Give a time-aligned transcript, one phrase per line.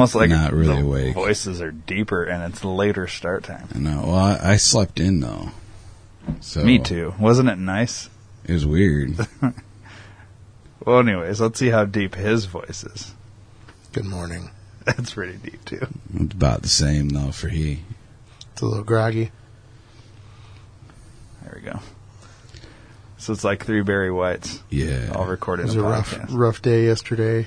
[0.00, 1.14] Almost like not really the awake.
[1.14, 3.68] voices are deeper and it's later start time.
[3.74, 4.02] I know.
[4.06, 5.50] Well, I, I slept in though.
[6.40, 7.14] So Me too.
[7.18, 8.08] Wasn't it nice?
[8.44, 9.16] It was weird.
[10.82, 13.12] Well, anyways, let's see how deep his voice is.
[13.92, 14.50] Good morning.
[14.86, 15.86] That's pretty deep too.
[16.14, 17.80] it's about the same though for he.
[18.52, 19.30] It's a little groggy.
[21.42, 21.80] There we go.
[23.18, 25.12] So it's like three Barry Whites Yeah.
[25.14, 27.46] all It recorded was a a rough, rough day yesterday.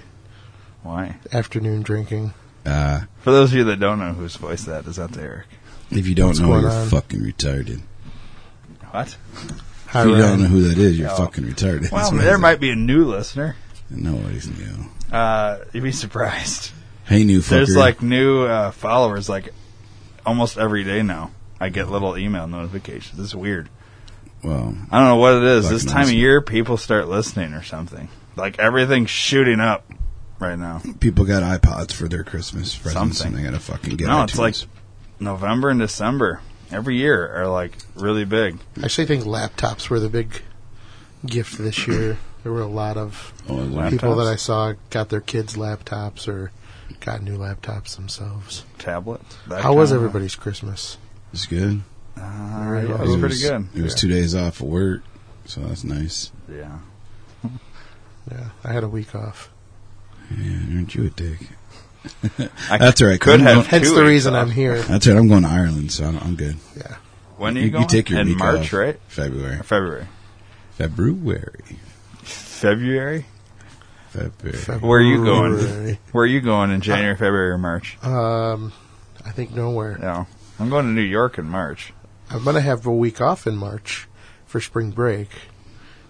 [0.84, 1.16] Why?
[1.32, 2.34] Afternoon drinking.
[2.66, 5.46] Uh, For those of you that don't know whose voice that is, that's Eric.
[5.92, 6.88] if you don't What's know, going you're on?
[6.90, 7.82] fucking retarded.
[8.92, 9.18] What?
[9.88, 10.28] Hi, if you Ryan.
[10.28, 11.16] don't know who that is, you're Oh.
[11.18, 11.92] fucking retarded.
[11.92, 13.56] Well, That's what there I might be a new listener.
[13.90, 14.86] No, Nobody's new.
[15.16, 16.72] Uh, you'd be surprised.
[17.06, 17.50] Hey, new fucker.
[17.50, 19.54] There's like new uh, followers like
[20.26, 21.32] almost every day now.
[21.60, 23.20] I get little email notifications.
[23.20, 23.70] It's weird.
[24.44, 25.70] well, I don't know what it is.
[25.70, 28.10] This Fucking time of year, people start listening or something.
[28.36, 29.86] Like everything's shooting up
[30.44, 30.82] right now.
[31.00, 33.38] people got iPods for their Christmas presents, Something.
[33.38, 34.08] and they gotta fucking get.
[34.08, 34.56] No, it's like
[35.20, 38.60] November and December every year are like really big.
[38.82, 40.42] I actually think laptops were the big
[41.26, 42.18] gift this year.
[42.44, 46.52] There were a lot of Oh, people that I saw got their kids laptops or
[47.00, 48.66] got new laptops themselves.
[48.80, 49.38] Tablets.
[49.50, 50.98] How was everybody's Christmas?
[51.32, 51.84] it's good.
[52.18, 53.68] Uh, Very yeah, it was it pretty good.
[53.74, 55.04] It was two days off of work,
[55.46, 56.32] so that's nice.
[56.52, 56.80] Yeah.
[58.30, 59.50] Yeah, I had a week off.
[60.38, 61.40] Yeah, aren't you a dick?
[62.70, 63.56] That's all right, Could I'm have.
[63.56, 64.44] going- Hence two the weeks reason off.
[64.48, 64.82] I'm here.
[64.82, 65.18] That's right.
[65.18, 66.58] I'm going to Ireland, so I'm, I'm good.
[66.76, 66.96] Yeah.
[67.38, 67.88] When are you, going?
[67.88, 68.74] take your in week March, off.
[68.74, 69.00] right?
[69.08, 69.56] February.
[69.60, 70.06] Or February.
[70.74, 71.64] February.
[72.22, 73.26] February.
[74.10, 74.80] February.
[74.82, 75.58] Where are you going?
[75.58, 76.00] February.
[76.12, 77.98] Where are you going in January, February, or March?
[78.04, 78.72] Um,
[79.26, 79.98] I think nowhere.
[79.98, 80.28] No,
[80.60, 81.94] I'm going to New York in March.
[82.30, 84.08] I'm gonna have a week off in March
[84.46, 85.30] for spring break.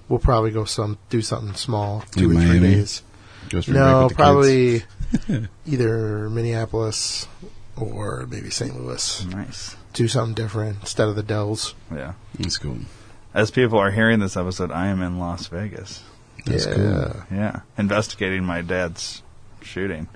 [0.07, 2.75] We'll probably go some do something small, two or three Miami?
[2.75, 3.03] days.
[3.53, 4.83] Go spring No, with the probably
[5.27, 5.47] kids.
[5.67, 7.27] either Minneapolis
[7.77, 8.75] or maybe St.
[8.75, 9.25] Louis.
[9.25, 9.75] Nice.
[9.93, 11.75] Do something different instead of the Dells.
[11.93, 12.13] Yeah.
[12.39, 12.77] That's cool.
[13.31, 16.01] As people are hearing this episode, I am in Las Vegas.
[16.45, 16.73] That's yeah.
[16.73, 17.23] cool.
[17.31, 19.21] Yeah, investigating my dad's
[19.61, 20.07] shooting.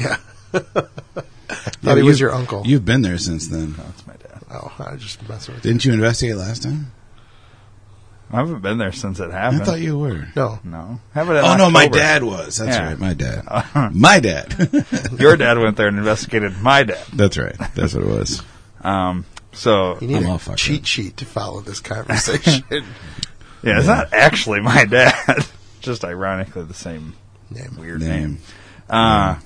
[0.00, 0.16] Yeah.
[1.50, 2.62] Yeah, Thought he was your uncle.
[2.66, 3.72] You've been there since then.
[3.72, 4.42] That's my dad.
[4.50, 5.70] oh, I was just messing with you.
[5.70, 6.92] Didn't you investigate last time?
[8.30, 9.62] I haven't been there since it happened.
[9.62, 10.28] I thought you were.
[10.36, 10.58] No.
[10.62, 12.58] no, haven't in Oh no, my dad was.
[12.58, 12.88] That's Yeah.
[12.88, 13.44] right, my dad.
[13.94, 14.54] my dad.
[15.18, 17.02] Your dad went there and investigated my dad.
[17.14, 17.56] That's right.
[17.74, 18.42] That's what it was.
[18.82, 20.86] Um, so You need I'm all a fucked cheat up.
[20.86, 22.64] sheet to follow this conversation.
[23.62, 25.46] yeah, it's not actually my dad.
[25.80, 27.14] Just ironically the same
[27.50, 27.76] Name.
[27.78, 28.10] weird name.
[28.10, 28.38] Name.
[28.90, 29.38] Uh,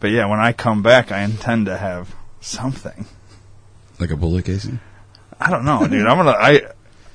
[0.00, 3.04] but yeah, when I come back, I intend to have something.
[3.98, 4.80] Like a bullet casing?
[5.38, 6.06] I don't know, dude.
[6.06, 6.30] I'm gonna.
[6.30, 6.62] I.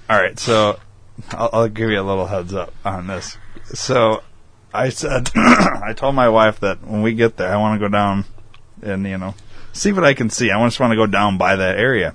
[0.08, 0.80] All right, so
[1.32, 3.38] I'll, I'll give you a little heads up on this.
[3.74, 4.22] So
[4.74, 7.92] I said, I told my wife that when we get there, I want to go
[7.92, 8.26] down
[8.82, 9.34] and you know
[9.74, 10.52] see what I can see.
[10.52, 12.14] I just want to go down by that area.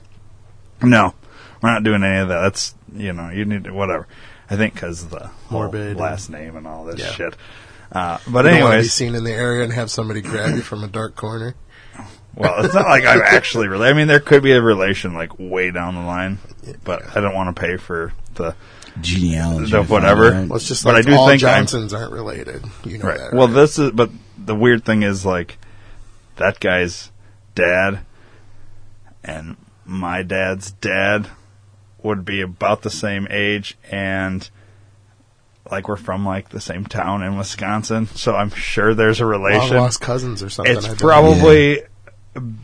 [0.82, 1.14] No,
[1.62, 2.40] we're not doing any of that.
[2.40, 4.06] That's you know you need to whatever.
[4.48, 7.12] I think because the Morbid last name and all this Yeah.
[7.12, 7.36] shit.
[7.92, 10.54] Uh, but You want to be anyways, seen in the area and have somebody grab
[10.54, 11.54] you from a dark corner.
[12.36, 13.88] well, it's not like I'm actually really.
[13.88, 16.38] I mean, there could be a relation like way down the line,
[16.84, 18.54] but I don't want to pay for the
[19.00, 19.70] Genealogy.
[19.70, 20.30] Find whatever.
[20.32, 22.64] Well, it's just But like I do all think I'm- Johnsons aren't related.
[22.84, 23.18] You know right.
[23.18, 23.32] that.
[23.34, 23.54] Well, right?
[23.54, 25.58] this is, but the weird thing is like
[26.36, 27.10] that guy's
[27.54, 28.00] dad
[29.22, 31.28] and my dad's dad
[32.02, 34.48] would be about the same age and
[35.70, 39.42] like we're from like the same town in Wisconsin, so I'm sure there's a long
[39.42, 39.76] relation.
[39.76, 40.76] lost cousins or something.
[40.76, 40.98] it's I don't-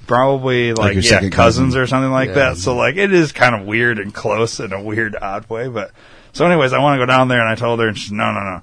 [0.07, 1.79] probably like, your yeah cousins cousin.
[1.81, 2.35] or something like Yeah.
[2.35, 5.67] that so like it is kind of weird and close in a weird odd way
[5.69, 5.91] but
[6.33, 8.31] so anyways i want to go down there and i told her and she's no
[8.33, 8.63] no no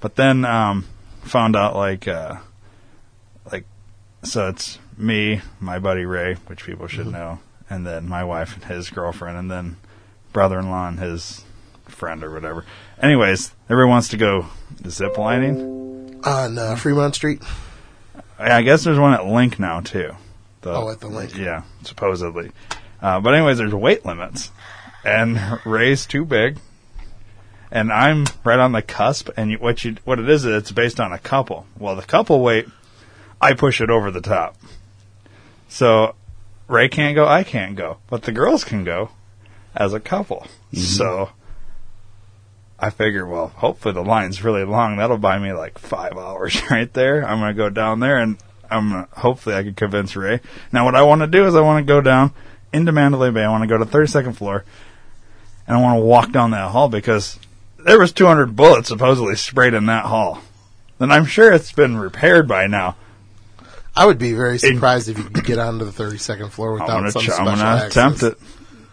[0.00, 0.84] but then um
[1.22, 2.36] found out like uh
[3.50, 3.64] like
[4.22, 8.64] so it's me my buddy ray which people should know and then my wife and
[8.66, 9.76] his girlfriend and then
[10.32, 11.44] brother-in-law and his
[11.86, 12.64] friend or whatever
[13.02, 14.46] anyways everyone wants to go
[14.88, 17.42] zip lining on uh, Fremont Street.
[18.38, 20.14] I guess there's one at LINQ now too.
[20.64, 21.36] The- Oh, at the LINQ.
[21.38, 22.50] Yeah, supposedly.
[23.00, 24.50] Uh, but anyways, there's weight limits,
[25.04, 26.58] and Ray's too big,
[27.70, 29.28] and I'm right on the cusp.
[29.36, 31.66] And you, what you what it is, it's based on a couple.
[31.78, 32.66] Well, the couple weight,
[33.40, 34.56] I push it over the top.
[35.68, 36.14] So
[36.66, 39.10] Ray can't go, I can't go, but the girls can go
[39.76, 40.46] as a couple.
[40.72, 41.30] So.
[42.76, 44.96] I figure, well, hopefully the line's really long.
[44.96, 47.26] That'll buy me like five hours right there.
[47.26, 48.36] I'm gonna go down there and
[48.70, 50.40] I'm hopefully I could convince Ray.
[50.72, 52.32] Now, what I want to do is I want to go down
[52.72, 53.44] into Mandalay Bay.
[53.44, 54.64] I want to go to 32nd floor,
[55.66, 57.38] and I want to walk down that hall because
[57.84, 60.40] there was 200 bullets supposedly sprayed in that hall.
[60.98, 62.96] And I'm sure it's been repaired by now.
[63.96, 66.86] I would be very surprised if you could get onto the 32nd floor I'm without
[66.98, 67.90] gonna, some ch- I'm gonna access.
[67.92, 68.38] attempt it.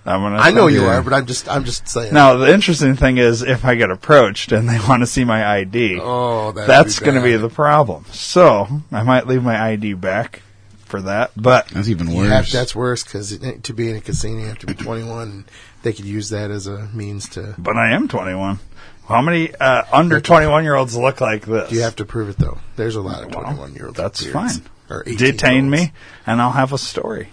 [0.06, 0.38] I'm gonna.
[0.38, 2.13] I know you are, but I'm just I'm just saying.
[2.13, 5.45] Now the interesting thing is, if I get approached and they want to see my
[5.57, 8.06] ID, oh, that's going to be the problem.
[8.12, 10.42] So I might leave my ID back
[10.86, 11.31] for that.
[11.38, 12.30] But That's even worse.
[12.30, 15.21] have, that's worse because to be in a casino, you have to be 21.
[15.30, 15.45] And
[15.83, 17.56] they could use that as a means to.
[17.57, 18.59] but I am 21.
[19.07, 21.71] How many uh, under 21 year olds look like this?
[21.71, 22.57] You have to prove it though.
[22.75, 23.97] There's a lot of 21 year olds.
[23.97, 24.63] that's fine.
[24.89, 25.94] Or detain me,
[26.25, 27.30] and I'll have a story.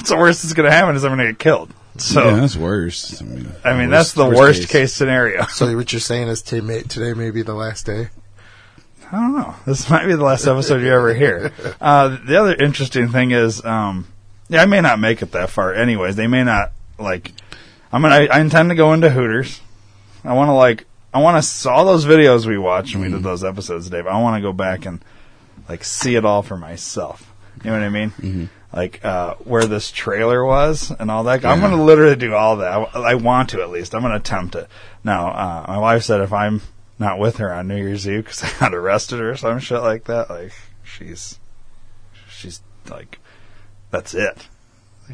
[0.00, 1.74] What's the worst that's going to happen is I'm going to get killed.
[1.98, 3.20] So yeah, that's worse.
[3.20, 4.94] I mean, I mean worst- that's the worst, case.
[4.94, 5.44] scenario.
[5.44, 8.08] So what you're saying is today may, today may be the last day.
[9.12, 9.54] I don't know.
[9.66, 11.52] This might be the last episode you ever hear.
[11.82, 14.06] Uh, the other interesting thing is, um,
[14.48, 15.74] yeah, I may not make it that far.
[15.74, 17.32] Anyways, they may not like.
[17.92, 18.14] I'm gonna.
[18.14, 19.60] I intend to go into Hooters.
[20.24, 20.86] I want to like.
[21.12, 24.06] I want to all those videos we watched and we did those episodes, Dave.
[24.06, 25.04] I want to go back and
[25.68, 27.30] like see it all for myself.
[27.64, 28.48] You know what I mean?
[28.72, 31.44] Like uh, where this trailer was and all that.
[31.44, 32.72] I'm going to literally do all that.
[32.72, 33.94] I, I want to at least.
[33.94, 34.68] I'm going to attempt it.
[35.02, 36.62] Now, uh, my wife said if I'm
[36.98, 40.04] not with her on New Year's Eve because I got arrested or some shit like
[40.04, 40.52] that, like
[40.84, 41.38] she's
[42.28, 43.18] she's like
[43.90, 44.46] that's it.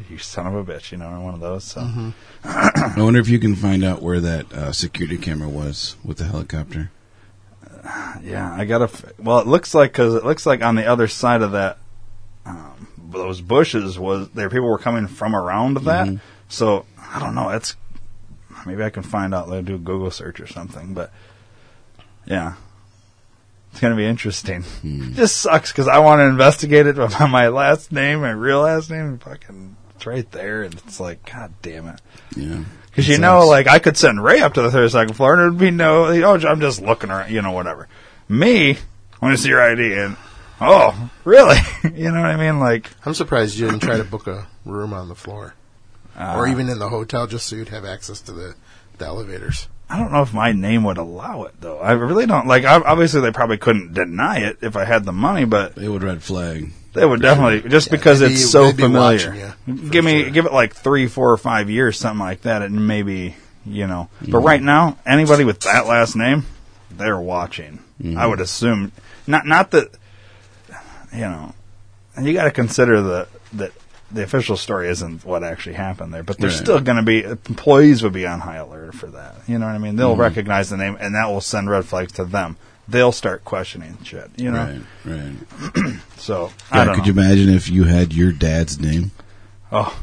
[0.07, 1.63] You son of a bitch, you know, I'm one of those.
[1.63, 1.81] So
[2.43, 6.25] I wonder if you can find out where that uh, security camera was with the
[6.25, 6.91] helicopter.
[8.23, 8.83] Yeah, I gotta.
[8.85, 11.77] f- Well, it looks like because it looks like on the other side of that,
[12.45, 12.86] um,
[13.17, 14.49] those bushes was there.
[14.49, 16.19] People were coming from around that, Mhm.
[16.47, 17.49] so I don't know.
[17.49, 17.75] It's
[18.65, 19.49] maybe I can find out.
[19.49, 20.93] Like, do a Google search or something.
[20.93, 21.11] But
[22.25, 22.53] yeah,
[23.71, 24.63] it's gonna be interesting.
[24.63, 25.13] Hmm.
[25.15, 28.89] Just sucks because I want to investigate it, but my last name, my real last
[28.89, 32.01] name, fucking, it's right there, and it's like, god damn it.
[32.35, 35.33] Yeah, Because you know, like I could send Ray up to the thirty second floor,
[35.33, 37.87] and there'd be no, oh, I'm just looking around, you know, whatever.
[38.29, 38.77] Me, I
[39.25, 40.17] want to see your ID, and
[40.61, 41.57] oh, really?
[41.83, 42.59] you know what I mean?
[42.59, 45.53] Like, I'm surprised you didn't try to book a room on the floor
[46.17, 48.55] uh, or even in the hotel just so you'd have access to the,
[48.97, 49.67] the elevators.
[49.89, 51.79] I don't know if my name would allow it though.
[51.79, 52.47] I really don't.
[52.47, 56.03] Like, obviously, they probably couldn't deny it if I had the money, but they would
[56.03, 56.71] red flag.
[56.93, 59.55] they would definitely just Yeah, because it's be- so they'd be familiar.
[59.65, 60.31] you, give me, sure.
[60.31, 64.09] give it like three, four, or five years, something like that, and maybe you know.
[64.21, 64.31] Mm-hmm.
[64.31, 66.45] But right now, anybody with that last name,
[66.91, 67.79] they're watching.
[68.01, 68.17] Mm-hmm.
[68.17, 68.91] I would assume
[69.25, 69.89] not not that
[71.13, 71.53] you know,
[72.15, 73.71] and you got to consider the that
[74.11, 76.63] the official story isn't what actually happened there, but there's Right.
[76.63, 79.35] still going to be employees would be on high alert for that.
[79.47, 79.91] You know what I mean?
[79.91, 79.97] Mm-hmm.
[79.99, 82.55] They'll recognize the name, and that will send red flags to them.
[82.87, 84.29] They'll start questioning shit.
[84.37, 85.35] You know, Right,
[85.75, 85.95] right.
[86.17, 87.05] so I Yeah, don't could know.
[87.07, 89.11] you imagine if you had your dad's name
[89.73, 89.99] oh,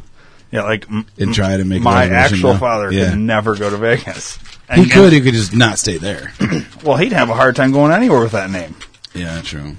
[0.52, 2.58] yeah, like m- and try to make my actual now?
[2.58, 4.36] father Yeah, could never go to Vegas.
[4.74, 5.14] he And- could.
[5.14, 6.32] He could just not stay there.
[6.84, 8.76] Well, he'd have a hard time going anywhere with that name.
[9.14, 9.76] yeah, true.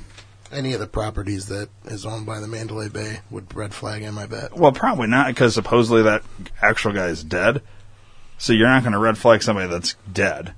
[0.52, 4.18] Any of the properties that is owned by the Mandalay Bay would red flag him,
[4.18, 4.56] I bet.
[4.56, 6.24] Well, probably not because supposedly that
[6.62, 7.62] actual guy is dead.
[8.38, 10.54] So you're not going to red flag somebody that's dead.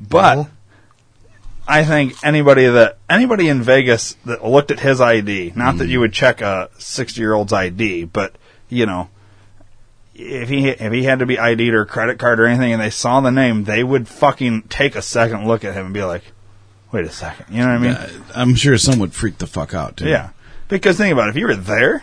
[0.00, 0.48] But No?
[1.68, 5.90] I think anybody that anybody in Vegas that looked at his ID, not that mm.
[5.90, 8.36] you would check a sixty year old's ID, but
[8.70, 9.10] you know,
[10.14, 12.88] if he if he had to be ID'd or credit card or anything, and they
[12.88, 16.22] saw the name, they would fucking take a second look at him and be like,
[16.92, 19.46] "Wait a second, you know what I mean?" Uh, I'm sure some would freak the
[19.46, 20.08] fuck out too.
[20.08, 20.30] Yeah,
[20.68, 22.02] because think about it, if you were there,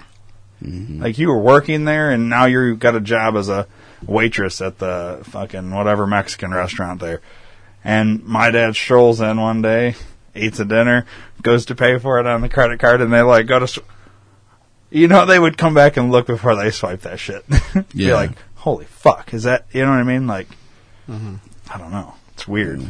[0.61, 3.67] like you were working there, and now you've got a job as a
[4.05, 7.21] waitress at the fucking whatever Mexican restaurant there,
[7.83, 9.95] and my dad strolls in one day,
[10.35, 11.05] eats a dinner,
[11.41, 13.63] goes to pay for it on the credit card, and they like go to.
[13.63, 13.79] s-
[14.91, 17.43] You know, they would come back and look before they swipe that shit.
[17.75, 17.81] yeah.
[17.93, 20.25] Be like, holy fuck, is that, you know what I mean?
[20.27, 20.47] Like,
[21.09, 22.13] I don't know.
[22.33, 22.81] It's weird.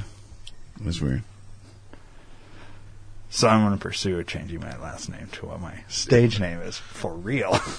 [0.86, 1.24] It's weird.
[3.36, 6.78] So I'm going to pursue changing my last name to what my stage name is
[6.78, 7.60] for real.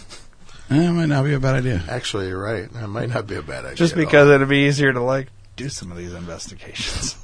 [0.69, 1.81] Eh, That might not be a bad idea.
[1.89, 2.69] Actually, you're right.
[2.73, 3.77] That might not be a bad idea.
[3.77, 7.15] Just because it'd be easier to like do some of these investigations.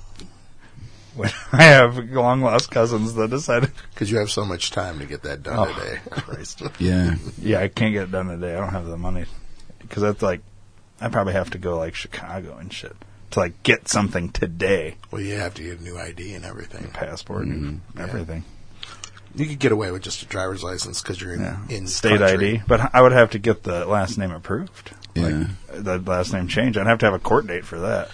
[1.17, 5.07] when I have long lost cousins that decided, because you have so much time to
[5.07, 5.99] get that done oh today.
[6.09, 7.17] Christ, Yeah.
[7.39, 8.55] yeah, I can't get it done today.
[8.55, 9.25] I don't have the money
[9.81, 10.41] because that's like,
[11.01, 12.95] I probably have to go like Chicago and shit
[13.33, 16.89] to like get something today, Well, you have to get a new ID and everything.
[16.93, 18.03] passport and Yeah.
[18.05, 18.45] everything.
[19.35, 22.19] You could get away with just a driver's license because you're in, Yeah, in state
[22.19, 22.57] country.
[22.57, 24.93] ID, but I would have to get the last name approved.
[25.15, 25.45] Yeah.
[25.73, 26.77] The last name change.
[26.77, 28.11] I'd have to have a court date for that.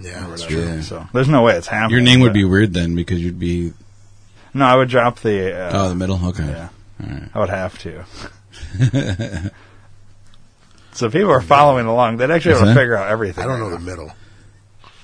[0.00, 0.62] Yeah, that's true.
[0.62, 0.80] Yeah.
[0.82, 1.90] So there's no way it's happening.
[1.90, 3.72] Your name would be weird then because you'd be
[4.54, 5.54] No, I would drop the.
[5.54, 6.24] Uh, oh the middle.
[6.28, 6.46] Okay.
[6.46, 6.68] Yeah,
[7.02, 7.28] All right.
[7.34, 8.04] I would have to.
[10.92, 12.16] so people are following along.
[12.18, 12.80] They'd actually Is have to that?
[12.80, 13.44] figure out everything.
[13.44, 14.12] I don't know right the middle.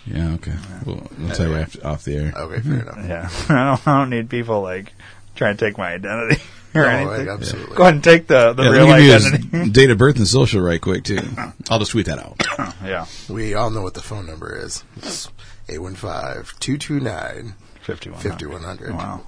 [0.06, 0.34] Yeah.
[0.34, 0.52] Okay.
[0.84, 2.32] Well, we'll tell you after, off the air.
[2.37, 2.99] Okay, fair enough.
[3.08, 4.92] Yeah, I don't, I don't need people like
[5.34, 6.42] trying to take my identity
[6.75, 7.28] or No, anything.
[7.28, 7.76] absolutely.
[7.76, 9.58] Go ahead and take the, the Yeah, real me give identity.
[9.58, 11.20] his date of birth and social right quick too.
[11.70, 12.42] I'll just tweet that out.
[12.84, 14.84] yeah, We all know what the phone number is.
[14.99, 15.28] It's
[15.68, 17.54] 815-229.
[17.82, 18.14] 5100.
[18.23, 18.94] 5100.
[18.94, 19.23] Wow.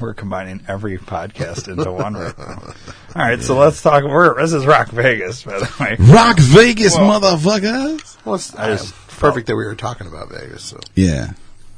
[0.00, 2.74] We're combining every podcast into one right now.
[3.14, 4.04] All right, so let's talk.
[4.04, 5.96] We're, this is Rock Vegas, by the way.
[5.98, 8.16] Rock Vegas, Well- motherfuckers.
[8.24, 10.64] Well, it's I just perfect that we were talking about Vegas.
[10.64, 11.32] So, Yeah.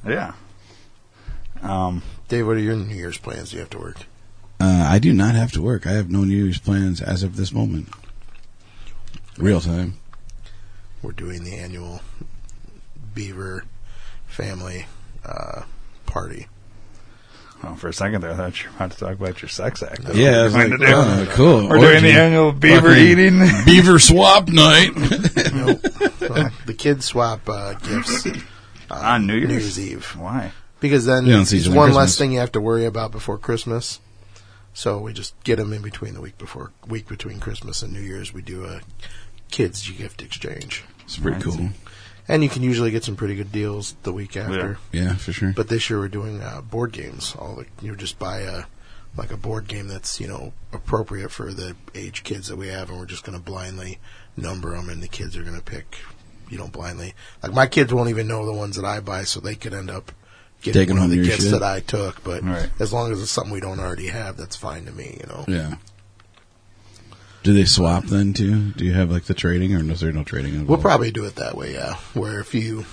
[0.06, 0.32] Yeah.
[1.62, 3.50] Um, Dave, what are your New Year's plans?
[3.50, 3.98] Do you have to work?
[4.60, 5.86] Uh, I do not have to work.
[5.86, 7.88] I have no New Year's plans as of this moment.
[9.36, 9.94] Real time.
[11.02, 12.00] We're doing the annual
[13.14, 13.64] Beaver
[14.26, 14.86] family
[15.24, 15.62] uh,
[16.06, 16.48] party.
[17.64, 19.82] Oh, for a second there, I thought you were about to talk about your sex
[19.82, 20.02] act.
[20.02, 20.92] That's Yeah, I was we're like, to do.
[20.94, 21.68] oh, cool.
[21.68, 23.38] We're doing the annual beaver Fucking eating.
[23.66, 24.90] Beaver swap night.
[24.96, 25.80] Nope.
[26.20, 28.26] Well, the kids swap uh, gifts
[28.90, 29.48] uh, On New Year's?
[29.48, 30.52] New Year's Eve Why?
[30.80, 34.00] because then You it's one on less thing you have to worry about before Christmas.
[34.74, 38.00] So we just get them in between the week before week between Christmas and New
[38.00, 38.32] Year's.
[38.32, 38.80] We do a
[39.50, 41.70] kids gift exchange, It's pretty I cool.
[42.28, 42.34] See.
[42.34, 44.78] and you can usually get some pretty good deals the week after.
[44.92, 45.52] Yeah, for sure.
[45.56, 47.34] But this year we're doing uh, board games.
[47.38, 48.64] All the you just buy a
[49.16, 52.90] like a board game that's you know appropriate for the age kids that we have,
[52.90, 53.98] and we're just going to blindly
[54.36, 55.96] number them, and the kids are going to pick.
[56.50, 57.14] You know, blindly.
[57.42, 59.90] Like my kids won't even know the ones that I buy, so they could end
[59.90, 60.12] up
[60.62, 61.52] getting Taking one of the your gifts shit.
[61.52, 62.24] that I took.
[62.24, 62.70] But Right.
[62.80, 65.18] as long as it's something we don't already have, that's fine to me.
[65.20, 65.44] You know.
[65.46, 65.74] yeah.
[67.48, 68.72] Do they swap then too?
[68.72, 70.68] Do you have like the trading, or is there no trading involved?
[70.68, 71.94] We'll probably do it that way, yeah.
[72.12, 72.84] Where if you,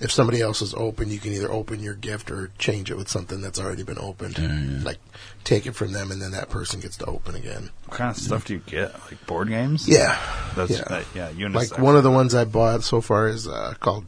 [0.00, 3.08] if somebody else is open, you can either open your gift or change it with
[3.08, 4.38] something that's already been opened.
[4.38, 4.84] Yeah, yeah.
[4.84, 4.98] Like
[5.42, 7.70] take it from them, and then that person gets to open again.
[7.86, 8.92] What kind of stuff do you get?
[9.10, 9.88] Like board games?
[9.88, 10.16] Yeah,
[10.54, 10.82] That's, yeah.
[10.86, 11.54] uh, yeah, unisex.
[11.72, 14.04] like one of the ones I bought so far is uh, called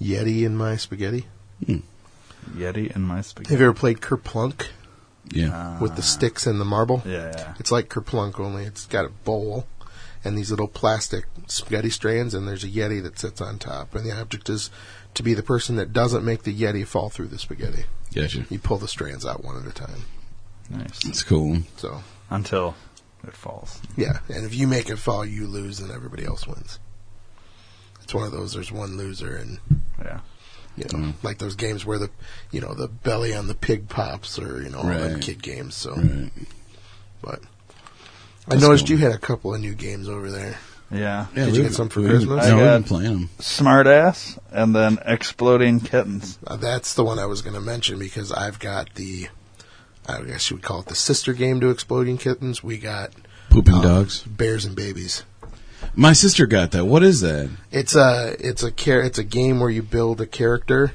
[0.00, 1.26] Yeti in my spaghetti.
[2.54, 3.52] Yeti in my Spaghetti.
[3.52, 4.68] Have you ever played Kerplunk
[5.30, 5.76] Yeah.
[5.76, 7.02] Uh, with the sticks and the marble?
[7.04, 7.54] Yeah, yeah.
[7.58, 9.66] It's like Kerplunk, only it's got a bowl
[10.24, 13.94] and these little plastic spaghetti strands, and there's a Yeti that sits on top.
[13.94, 14.70] And the object is
[15.14, 17.84] to be the person that doesn't make the Yeti fall through the spaghetti.
[18.14, 18.44] Gotcha.
[18.50, 20.02] You pull the strands out one at a time.
[20.68, 21.04] Nice.
[21.04, 21.58] It's cool.
[21.76, 22.74] So, Until
[23.24, 23.80] it falls.
[23.96, 24.18] yeah.
[24.28, 26.80] And if you make it fall, you lose, and everybody else wins.
[28.02, 28.52] It's one of those.
[28.54, 29.58] There's one loser, and
[30.02, 30.20] Yeah.
[30.76, 31.14] You know, Mm.
[31.22, 32.10] like those games where the,
[32.50, 35.74] you know, the belly on the pig pops, or you know, all them kid games.
[35.74, 36.30] So, Right.
[37.22, 37.40] but
[38.48, 38.96] I noticed cool.
[38.96, 40.58] you had a couple of new games over there.
[40.90, 41.26] Yeah.
[41.34, 42.44] Yeah, Did you we- get some for we- Christmas?
[42.44, 43.30] I we've got- been playing them.
[43.40, 46.38] Smartass and then exploding kittens.
[46.46, 49.28] Uh, that's the one I was going to mention because I've got the,
[50.08, 52.62] I guess you would call it the sister game to Exploding Kittens.
[52.62, 53.10] We got
[53.50, 54.20] Pooping um, dogs.
[54.22, 55.24] Bears and Babies.
[55.96, 56.84] My sister got that.
[56.84, 57.48] What is that?
[57.72, 60.92] It's a it's a char- it's a game where you build a character.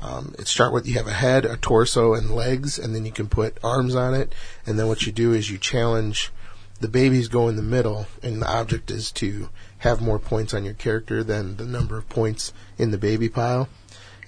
[0.00, 3.12] Um, it start with you have a head, a torso, and legs, and then you
[3.12, 4.34] can put arms on it.
[4.66, 6.30] And then what you do is you challenge
[6.80, 10.64] the babies go in the middle, and the object is to have more points on
[10.64, 13.68] your character than the number of points in the baby pile.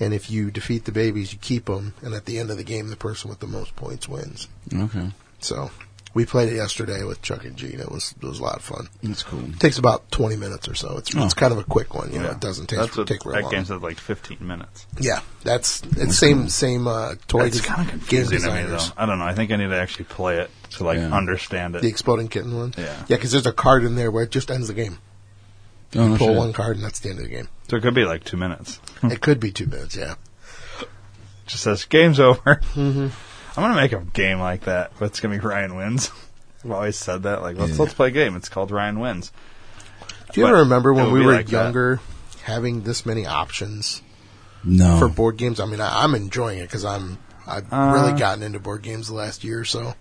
[0.01, 2.65] and if you defeat the babies, you keep them, and at the end of the
[2.65, 4.49] game, the person with the most points wins.
[4.73, 5.71] Okay, So
[6.15, 7.81] we played it yesterday with Chuck and Gene.
[7.81, 8.89] It was it was a lot of fun.
[9.03, 9.41] that's cool.
[9.45, 10.97] It takes about twenty minutes or so.
[10.97, 11.25] It's Oh.
[11.25, 12.13] it's kind of a quick one.
[12.13, 13.51] You know, it doesn't take That's what take real that long.
[13.53, 14.87] game said like 15 minutes.
[15.01, 18.79] Yeah, that's it's same same uh, toy It's kind of confusing to me though.
[18.97, 19.25] I don't know.
[19.27, 21.15] I think I need to actually play it to like Yeah.
[21.15, 21.83] understand it.
[21.83, 22.75] The exploding kitten one.
[22.79, 22.85] Yeah.
[23.09, 24.99] yeah, because there's a card in there where it just ends the game.
[25.97, 26.37] Oh no Pull shit.
[26.37, 27.49] one card and that's the end of the game.
[27.69, 28.81] So it could be like two minutes.
[29.03, 29.95] it could be two minutes.
[29.97, 30.15] Yeah.
[31.47, 32.61] Just says game's over.
[32.75, 33.09] Mm-hmm.
[33.57, 36.11] I'm gonna make a game like that, but it's gonna be Ryan wins.
[36.65, 37.43] I've always said that.
[37.43, 37.83] Like let's Yeah.
[37.83, 38.37] let's play a game.
[38.37, 39.31] It's called Ryan wins.
[40.33, 41.53] Do you But ever remember when we were like that.
[41.67, 42.01] younger,
[42.43, 44.03] having this many options
[44.65, 45.61] No, for board games?
[45.61, 49.09] I mean, I, I'm enjoying it because I'm I've Uh, really gotten into board games
[49.09, 49.95] the last year or so.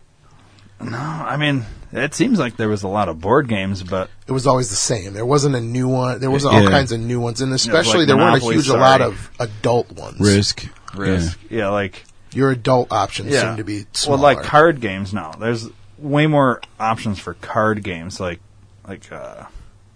[0.81, 4.31] No, I mean it seems like there was a lot of board games, but It
[4.31, 5.13] was always the same.
[5.13, 6.19] There wasn't a new one.
[6.19, 6.69] There wasn't all Yeah.
[6.71, 8.79] kinds of new ones, and especially like there weren't a Monopoly, huge a sorry.
[8.81, 10.19] lot of adult ones.
[10.19, 10.65] risk.
[10.95, 11.37] risk.
[11.49, 12.03] Yeah, like
[12.35, 13.41] Your adult options yeah.
[13.41, 14.17] seem to be smaller.
[14.21, 15.31] well, like card games now.
[15.31, 18.39] There's way more options for card games, like
[18.87, 19.45] like uh,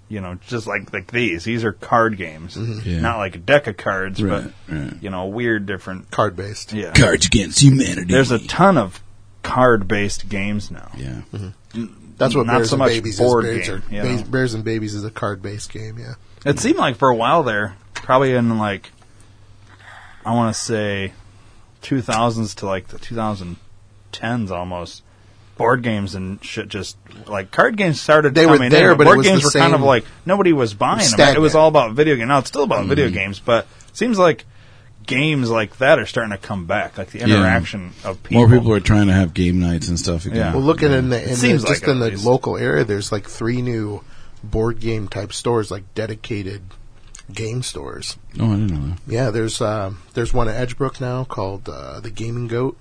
[0.10, 1.44] you know, just like like these.
[1.44, 2.89] These are card games, Mm-hmm.
[2.89, 3.00] Yeah.
[3.01, 4.94] not like a deck of cards, Right, but right.
[5.01, 6.10] you know, weird different.
[6.12, 6.72] card based.
[6.74, 8.12] Yeah, Cards Against Humanity.
[8.13, 9.01] there's a ton of
[9.44, 10.91] card-based games now.
[10.98, 11.22] yeah.
[12.17, 13.67] That's what Not Bears so and much Babies board is.
[13.67, 14.24] Bears, game, are- you know?
[14.24, 15.98] Bears and Babies is a card based game.
[16.00, 16.15] Yeah.
[16.46, 18.91] It seemed like for a while there, probably in like,
[20.25, 21.13] I want to say,
[21.88, 25.03] 2000s to like the 2010s almost.
[25.58, 28.36] Board games and shit just like card games started.
[28.36, 30.06] They were coming there, in, but it board was games the were kind of like
[30.24, 31.36] nobody was buying them.
[31.36, 32.27] It was all about video game.
[32.27, 32.89] Now it's still about mm-hmm.
[32.89, 34.46] video games, but it seems like
[35.08, 37.00] games like that are starting to come back.
[37.00, 38.48] Like the interaction of people.
[38.48, 40.38] More people are trying to have game nights and stuff again.
[40.38, 40.53] Yeah.
[40.53, 42.24] Well, looking in the, in the seems like just it, in the least.
[42.24, 44.03] local area, there's like three new
[44.44, 46.62] board game type stores, like dedicated
[47.34, 48.18] game stores.
[48.40, 49.00] oh, I didn't know that.
[49.08, 52.80] Yeah, there's uh, there's one at Edgebrook now called uh, the Gaming Goat,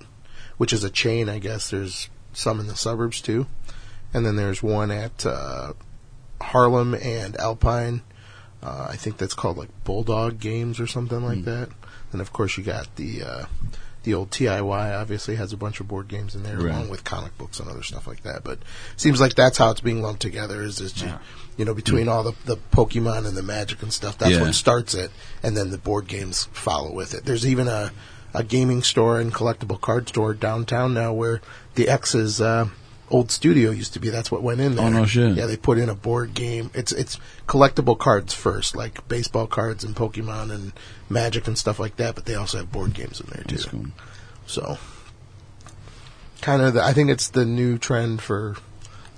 [0.57, 1.29] which is a chain.
[1.29, 3.47] I guess there's some in the suburbs too,
[4.13, 5.73] and then there's one at uh,
[6.41, 8.01] Harlem and Alpine.
[8.63, 11.69] Uh, I think that's called like Bulldog Games or something like that.
[12.11, 13.45] And of course, you got the uh,
[14.03, 14.99] the old TIY.
[14.99, 16.73] Obviously, has a bunch of board games in there, Right.
[16.73, 18.43] along with comic books and other stuff like that.
[18.43, 18.59] But
[18.95, 20.63] seems like that's how it's being lumped together.
[20.63, 21.19] Is just Yeah.
[21.57, 24.17] You know between all the the Pokemon and the Magic and stuff.
[24.17, 24.41] That's Yeah.
[24.41, 25.11] what starts it,
[25.43, 27.25] and then the board games follow with it.
[27.25, 27.91] There's even a
[28.33, 31.41] a gaming store and collectible card store downtown now where
[31.75, 32.67] the X's uh,
[33.09, 34.09] old studio used to be.
[34.09, 34.85] That's what went in there.
[34.85, 35.35] Oh, no shit.
[35.35, 36.69] Yeah, they put in a board game.
[36.75, 37.17] It's it's
[37.47, 40.73] collectible cards first, like baseball cards and Pokemon and
[41.09, 42.15] Magic and stuff like that.
[42.15, 43.55] But they also have board games in there too.
[43.55, 43.85] That's cool.
[44.45, 44.77] So,
[46.41, 48.55] kind of, the, I think it's the new trend for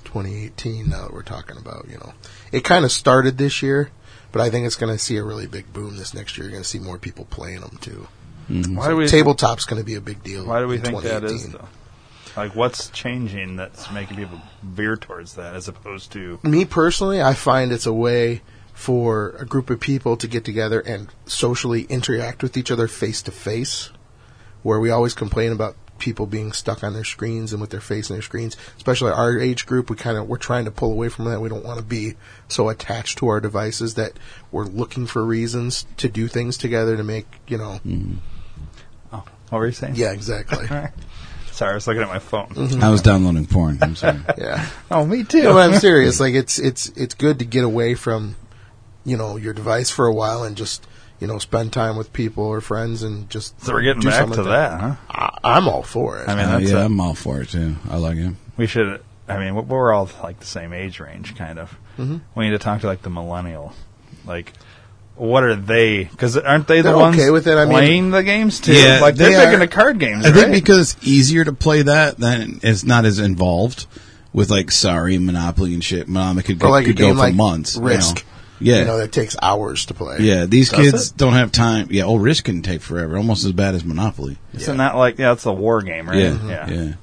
[0.10, 0.90] 2018.
[0.90, 2.14] Now that we're talking about, you know,
[2.52, 3.92] it kind of started this year,
[4.32, 6.46] but I think it's going to see a really big boom this next year.
[6.46, 8.08] You're going to see more people playing them too.
[8.50, 8.76] Mm-hmm.
[8.76, 10.46] why do we Tabletop's going to be a big deal.
[10.46, 11.68] Why do we in think that is though?
[12.36, 17.34] Like, what's changing that's making people veer towards that as opposed to me personally, I
[17.34, 18.42] find it's a way
[18.74, 23.22] for a group of people to get together and socially interact with each other face
[23.24, 23.90] to face,
[24.64, 28.10] where we always complain about people being stuck on their screens and with their face
[28.10, 28.58] in their screens.
[28.78, 31.42] Especially our age group, we kind of we're trying to pull away from that.
[31.42, 32.16] We don't want to be
[32.48, 34.14] so attached to our devices that
[34.52, 37.80] we're looking for reasons to do things together to make you know.
[39.14, 39.96] oh what were you saying?
[39.96, 40.68] Yeah, exactly.
[41.60, 42.48] Sorry, I was looking at my phone.
[42.48, 42.82] Mm-hmm.
[42.82, 43.80] I was downloading porn.
[43.82, 44.22] I'm sorry.
[44.38, 44.66] yeah.
[44.90, 45.44] Oh, me too.
[45.44, 46.18] No, but I'm serious.
[46.18, 48.38] Like it's it's it's good to get away from,
[49.04, 50.88] you know, your device for a while and just
[51.20, 53.60] you know spend time with people or friends and just.
[53.62, 54.96] so we're getting do back something to that, huh?
[55.10, 56.28] I, I'm all for it.
[56.30, 57.76] I mean, Uh, that's yeah, a- I'm all for it too.
[57.90, 58.34] I like it.
[58.58, 59.02] we should.
[59.28, 61.78] I mean, we're- we're all like the same age range, kind of.
[61.98, 62.22] Mhm.
[62.36, 63.74] We need to talk to like the millennial,
[64.26, 64.54] like.
[65.16, 66.06] What are they?
[66.06, 68.72] Because aren't they the They're ones okay with it, I mean- playing the games too?
[68.74, 70.26] Yeah, like they're they big are- into card games.
[70.26, 73.86] I think because it's easier to play that, then it's not as involved
[74.32, 76.08] with like Sorry, Monopoly, and shit.
[76.08, 77.76] Monopoly could, go like could go game for like months.
[77.76, 77.88] you know.
[78.60, 78.70] Risk.
[78.70, 78.80] Yeah.
[78.80, 80.18] you know that takes hours to play.
[80.20, 81.18] yeah, these Does kids it?
[81.18, 81.88] don't have time.
[81.92, 84.38] Yeah, oh, Risk can take forever, almost as bad as Monopoly.
[84.54, 85.32] Isn't that like yeah?
[85.34, 86.18] It's a war game, right?
[86.18, 86.94] Yeah, yeah.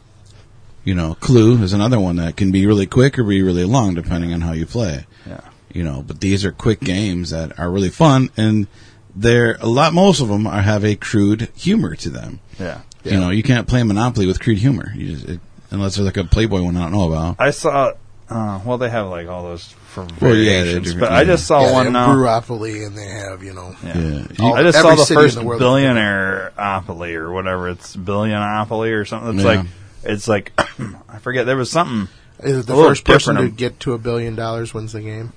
[0.85, 3.95] You know, Clue is another one that can be really quick or be really long,
[3.95, 5.07] depending on how you play.
[5.27, 5.41] yeah.
[5.73, 8.67] You know, but these are quick games that are really fun, and
[9.15, 9.93] they're a lot.
[9.93, 12.41] Most of them are have a crude humor to them.
[12.59, 12.83] yeah.
[13.05, 13.13] Yeah.
[13.15, 15.41] You know, you can't play Monopoly with crude humor, you just, it,
[15.71, 17.37] unless there's like a Playboy one I don't know about.
[17.39, 17.93] I saw.
[18.29, 19.73] Uh, well, they have like all those
[20.05, 22.15] for Well, yeah, they're variations, different, but I just saw Yeah, they one have now.
[22.15, 23.75] Brewopoly and they have you know.
[23.85, 23.99] Yeah.
[23.99, 24.25] Yeah.
[24.41, 27.69] All- I just saw the first the world- billionaire opoly or whatever.
[27.69, 29.37] It's billionopoly or something.
[29.37, 29.57] It's Yeah.
[29.57, 29.67] like
[30.05, 30.53] it's like
[31.09, 31.47] I forget.
[31.47, 32.09] There was something.
[32.41, 35.33] Is it the first person to get to a billion dollars wins the game?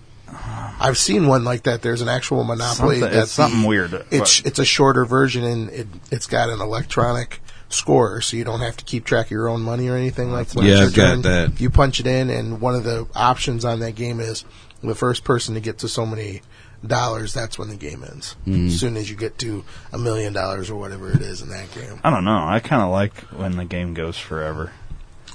[0.81, 1.81] I've seen one like that.
[1.81, 2.99] There's an actual Monopoly.
[2.99, 3.93] Something, that's it's something the- weird.
[4.11, 8.43] It's but- it's a shorter version and it it's got an electronic score, so you
[8.43, 10.93] don't have to keep track of your own money or anything like when Yeah, I've
[10.93, 11.21] got turn.
[11.23, 11.61] that.
[11.61, 14.43] You punch it in, and one of the options on that game is
[14.81, 16.41] the first person to get to so many
[16.85, 17.33] dollars.
[17.33, 18.35] That's when the game ends.
[18.47, 18.67] Mm-hmm.
[18.67, 21.71] As soon as you get to a million dollars or whatever it is in that
[21.73, 21.99] game.
[22.03, 22.43] I don't know.
[22.45, 24.71] I kind of like when the game goes forever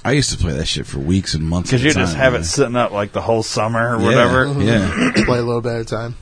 [0.03, 1.69] I used to play that shit for weeks and months.
[1.71, 2.41] because you a just have man.
[2.41, 4.61] it sitting up like the whole summer or Yeah, whatever.
[4.61, 6.15] Yeah, Play a little bit at a time.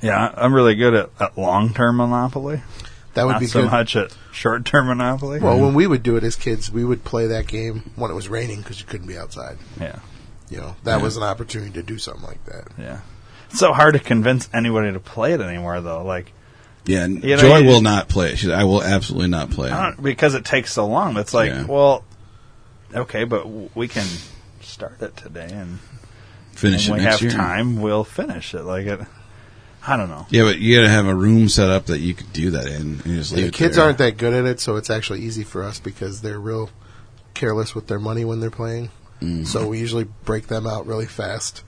[0.00, 2.60] Yeah, I'm really good at, at long term Monopoly.
[3.14, 3.70] That would Not be so good.
[3.70, 5.38] much at short term Monopoly.
[5.38, 8.14] Well, when we would do it as kids, we would play that game when it
[8.14, 9.58] was raining because you couldn't be outside.
[9.78, 9.98] yeah,
[10.48, 11.02] You know, that Yeah.
[11.02, 12.68] was an opportunity to do something like that.
[12.78, 13.00] yeah.
[13.50, 16.02] It's so hard to convince anybody to play it anymore, though.
[16.02, 16.32] Like,
[16.86, 17.04] yeah.
[17.04, 18.38] and You know, Joy you- will not play it.
[18.38, 19.72] She's, I will absolutely not play it.
[19.72, 21.18] Don't, because it takes so long.
[21.18, 21.64] It's like, Yeah.
[21.64, 22.04] well,
[22.94, 24.06] okay, but w- we can
[24.62, 25.80] start it today, and
[26.52, 27.38] Finish when it we next have year.
[27.38, 28.62] time, we'll finish it.
[28.62, 29.00] Like it.
[29.86, 30.26] I don't know.
[30.30, 33.00] Yeah, but you gotta have a room set up that you could do that in.
[33.00, 33.84] And just leave The it kids there.
[33.84, 36.70] aren't that good at it, so it's actually easy for us because they're real
[37.34, 38.90] careless with their money when they're playing.
[39.20, 39.46] Mm.
[39.46, 41.64] So we usually break them out really fast,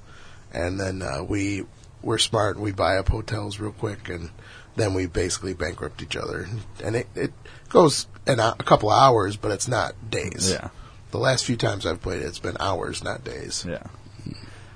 [0.53, 1.65] and then uh, we
[2.03, 2.59] we're smart.
[2.59, 4.31] We buy up hotels real quick, and
[4.77, 6.47] then we basically bankrupt each other.
[6.85, 7.33] And it, it
[7.69, 10.51] goes an, hou- a couple hours, but it's not days.
[10.53, 10.69] Yeah,
[11.13, 13.65] The last few times I've played it, it's been hours, not days.
[13.69, 13.83] yeah,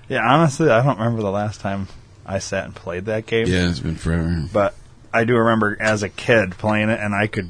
[0.09, 0.22] yeah.
[0.27, 1.88] Honestly, I don't remember the last time
[2.28, 3.46] I sat and played that game.
[3.46, 4.44] Yeah, it's been forever.
[4.52, 4.74] but
[5.12, 7.48] I do remember as a kid playing it, and I could.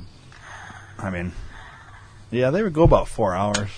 [0.99, 1.33] I mean,
[2.31, 3.69] yeah, they would go about four hours,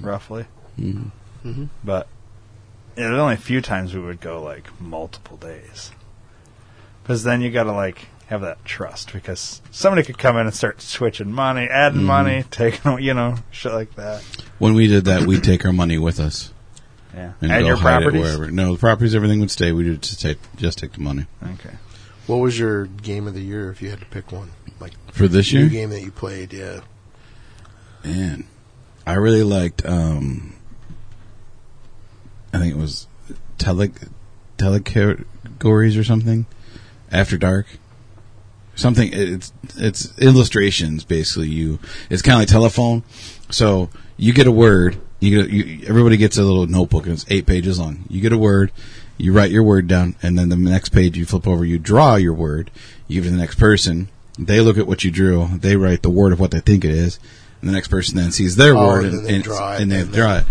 [0.00, 0.46] roughly.
[0.80, 1.10] Mhm.
[1.44, 1.68] Mhm.
[1.82, 2.06] But
[2.96, 5.90] yeah, there's only a few times we would go like multiple days,
[7.02, 10.54] because then you got to like have that trust because somebody could come in and
[10.54, 12.04] start switching money, adding Mhm.
[12.04, 14.22] money, taking you know shit like that.
[14.58, 16.52] When we did that, we'd take our money with us
[17.14, 18.20] Yeah, and add go your properties.
[18.20, 18.50] wherever.
[18.50, 19.70] No, the properties, everything would stay.
[19.72, 21.74] We would just take just take the money Okay.
[22.26, 24.50] What was your game of the year if you had to pick one?
[24.80, 25.68] Like for this new year.
[25.68, 26.52] game that you played?
[26.52, 26.80] Yeah.
[28.04, 28.44] Man,
[29.06, 29.84] I really liked.
[29.86, 30.54] um
[32.52, 33.06] I think it was
[33.58, 33.90] tele
[34.58, 36.46] telecategories or something.
[37.12, 37.66] After dark,
[38.74, 39.10] something.
[39.12, 41.48] It's it's illustrations basically.
[41.48, 41.78] You
[42.10, 43.04] it's kind of like telephone.
[43.50, 45.00] So you get a word.
[45.24, 48.04] You get you, everybody gets a little notebook and it's eight pages long.
[48.08, 48.72] You get a word.
[49.16, 51.64] You write your word down, and then the next page you flip over.
[51.64, 52.70] You draw your word.
[53.06, 54.08] You give it to the next person.
[54.38, 55.46] They look at what you drew.
[55.58, 57.20] They write the word of what they think it is,
[57.60, 59.46] and the next person then sees their Oh, word and and, they and,
[59.82, 60.44] and they and draw it.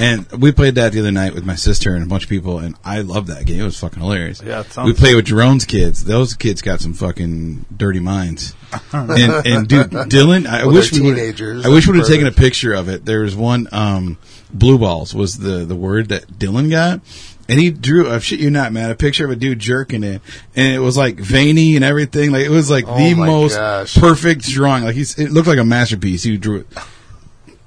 [0.00, 2.58] And we played that the other night with my sister and a bunch of people,
[2.58, 3.60] and I loved that game.
[3.60, 4.42] It was fucking hilarious.
[4.44, 6.04] Yeah, it we played with Jerome's kids.
[6.04, 8.54] Those kids got some fucking dirty minds.
[8.92, 9.10] and,
[9.46, 11.64] and dude, Dylan, I Well, wish we would've- teenagers.
[11.66, 13.04] I wish we would have taken a picture of it.
[13.04, 14.18] There was one, um,
[14.52, 17.00] blue balls was the the word that Dylan got.
[17.50, 20.20] And he drew, I shit you not, man, a picture of a dude jerking it,
[20.54, 22.30] and it was like veiny and everything.
[22.30, 23.96] Like it was like Oh the most gosh.
[23.96, 24.84] perfect drawing.
[24.84, 26.22] Like he's, it looked like a masterpiece.
[26.24, 26.66] He drew it,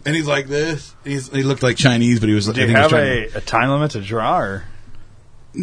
[0.06, 0.96] and he's like this.
[1.04, 2.48] He's, he looked like Chinese, but he was.
[2.48, 4.64] Do you have a, a time limit to draw, or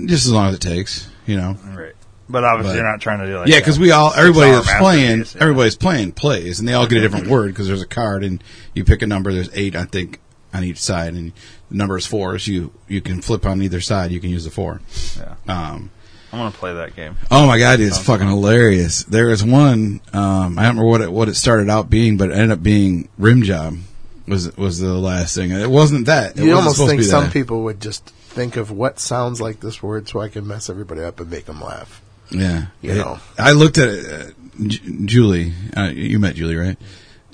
[0.07, 1.57] just as long as it takes, you know.
[1.75, 1.95] right?
[2.29, 4.73] But obviously, But- you're not trying to do like yeah, because we all everybody that's
[4.79, 5.41] playing, yeah.
[5.43, 8.43] everybody's playing plays, and they all get a different word because there's a card, and
[8.75, 9.33] you pick a number.
[9.33, 10.21] There's eight, I think,
[10.53, 11.33] on each side, and
[11.71, 12.39] the number is four.
[12.39, 14.11] So you you can flip on either side.
[14.13, 14.83] You can use the four.
[15.17, 15.37] Yeah.
[15.49, 15.91] Um,
[16.31, 17.17] I'm gonna play that game.
[17.31, 18.37] oh my god, it's Sounds fucking fun.
[18.37, 19.05] hilarious.
[19.05, 20.03] There is one.
[20.13, 22.63] Um, I don't remember what it what it started out being, but it ended up
[22.63, 23.79] being rim job.
[24.29, 25.51] Was was the last thing?
[25.51, 26.39] It wasn't that.
[26.39, 27.33] It You wasn't almost think some that.
[27.33, 31.03] people would just think of what sounds like this word so I can mess everybody
[31.03, 32.01] up and make them laugh.
[32.31, 33.19] Yeah, You It- know.
[33.39, 34.05] I looked at it.
[34.07, 34.31] Uh,
[34.67, 36.77] J- Julie, uh, you met Julie, right?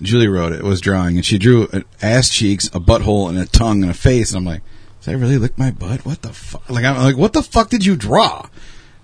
[0.02, 0.62] Julie wrote it.
[0.62, 3.94] Was drawing, and she drew an ass cheeks, a butthole, and a tongue and a
[3.94, 4.30] face.
[4.30, 4.62] And I'm like,
[5.02, 6.04] did I really lick my butt?
[6.06, 6.68] What the fuck?
[6.70, 8.46] Like I'm like, what the fuck did you draw?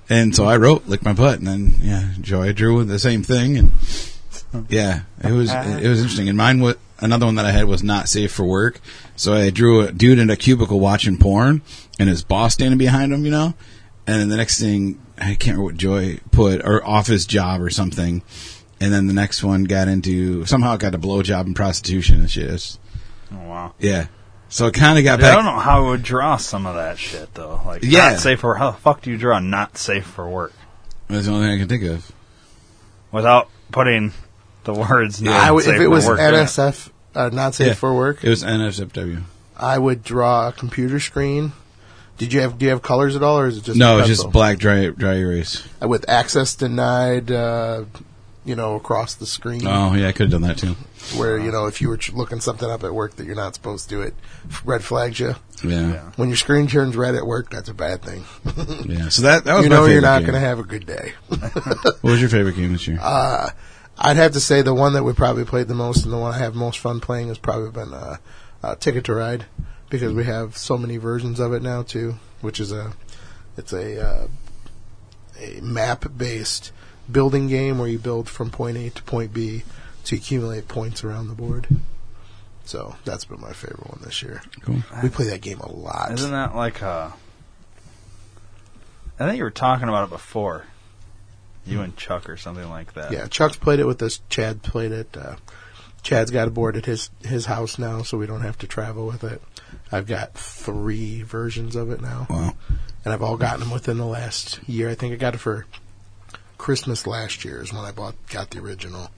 [0.09, 3.57] And so I wrote lick my butt, and then yeah, Joy drew the same thing,
[3.57, 3.73] and
[4.69, 6.29] yeah, it was it, was interesting.
[6.29, 8.81] And mine was another one that I had was not safe for work.
[9.17, 11.63] So I drew a dude in a cubicle watching porn,
[11.99, 13.55] and his boss standing behind him, you know.
[14.07, 17.71] And then the next thing, I can't remember what Joy put, or office job or
[17.71, 18.23] something.
[18.81, 22.31] And then the next one got into somehow it got a blowjob and prostitution and
[22.31, 22.45] shit.
[22.45, 22.79] It's-
[23.33, 23.75] Oh wow.
[23.79, 24.07] yeah.
[24.49, 25.35] So it kind of got I back.
[25.37, 27.61] don't know how I would draw some of that shit though.
[27.65, 28.11] Like Yeah.
[28.13, 30.53] not safe for how the fuck do you draw not safe for work
[31.07, 32.11] That's the only thing I can think of.
[33.13, 34.13] without putting
[34.65, 36.39] the words not I would, if it was work in it.
[36.39, 37.75] NSF, uh, not safe Yeah.
[37.75, 39.23] for work, It was NSFW.
[39.57, 41.53] I would draw a computer screen.
[42.19, 44.09] Did you have do you have colors at all, or is it just No, it's
[44.09, 44.25] pencil?
[44.25, 45.63] just black dry dry erase.
[45.83, 47.85] Uh, with access denied, uh,
[48.45, 49.67] you know, across the screen.
[49.67, 50.75] Oh yeah, I could have done that too.
[51.19, 53.55] Where you know, if you were ch- looking something up at work that you're not
[53.55, 54.15] supposed to, do it
[54.65, 55.35] red flags you.
[55.63, 56.11] Yeah, Yeah.
[56.17, 58.25] When your screen turns red at work, that's a bad thing.
[58.87, 59.09] yeah.
[59.11, 60.87] So that that was you my know, favorite you're not going to have a good
[60.87, 61.13] day.
[61.29, 62.99] What was your favorite game this year?
[64.03, 66.33] I'd have to say the one that we probably played the most and the one
[66.33, 68.17] I have most fun playing has probably been uh,
[68.63, 69.45] uh, Ticket to Ride
[69.91, 72.15] because we have so many versions of it now too.
[72.41, 72.93] Which is a
[73.59, 74.29] it's a uh,
[75.39, 76.73] a map based
[77.13, 79.65] building game where you build from point A to point B
[80.05, 81.67] to accumulate points around the board.
[82.65, 84.43] So that's been my favorite one this year.
[84.63, 84.77] cool.
[85.03, 86.13] We play that game a lot.
[86.13, 87.11] Isn't that like uh
[89.19, 90.65] I think you were talking about it before.
[91.67, 93.13] You and Chuck or something like that.
[93.13, 94.21] Yeah, Chuck's played it with us.
[94.31, 95.15] Chad played it.
[95.15, 95.37] Uh,
[96.03, 99.07] Chad's got a board at his his house now, so we don't have to travel
[99.07, 99.43] with it.
[99.93, 102.55] I've got three versions of it now, Wow.
[103.05, 104.89] and I've all gotten them within the last year.
[104.89, 105.67] I think I got it for
[106.61, 109.11] Christmas last year is when I bought got the original,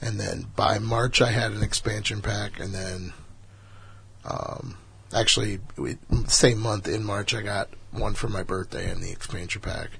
[0.00, 3.12] and then by March I had an expansion pack, and then
[4.24, 4.76] um,
[5.14, 9.60] actually we, same month in March I got one for my birthday and the expansion
[9.62, 9.90] pack,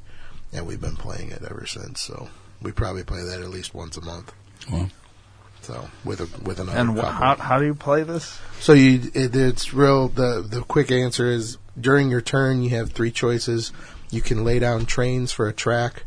[0.53, 2.01] and we've been playing it ever since.
[2.01, 2.29] So
[2.61, 4.33] we probably play that at least once a month.
[4.71, 4.88] Wow.
[5.61, 7.12] So with a with another And wh- couple.
[7.12, 8.40] how how do you play this?
[8.59, 10.09] So you, it, it's real.
[10.09, 13.73] The the quick answer is during your turn, you have three choices.
[14.11, 16.03] You can lay down trains for a track.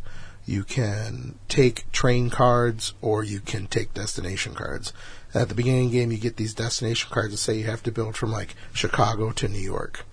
[0.45, 4.93] You can take train cards, or you can take destination cards.
[5.33, 7.83] At the beginning of the game, you get these destination cards that say you have
[7.83, 10.05] to build from like Chicago to New York.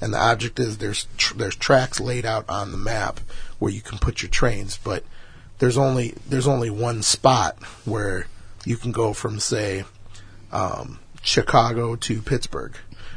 [0.00, 3.20] And the object is there's tr- there's tracks laid out on the map
[3.58, 5.04] where you can put your trains, but
[5.58, 8.26] there's only there's only one spot where
[8.64, 9.84] you can go from say
[10.50, 12.76] um, Chicago to Pittsburgh.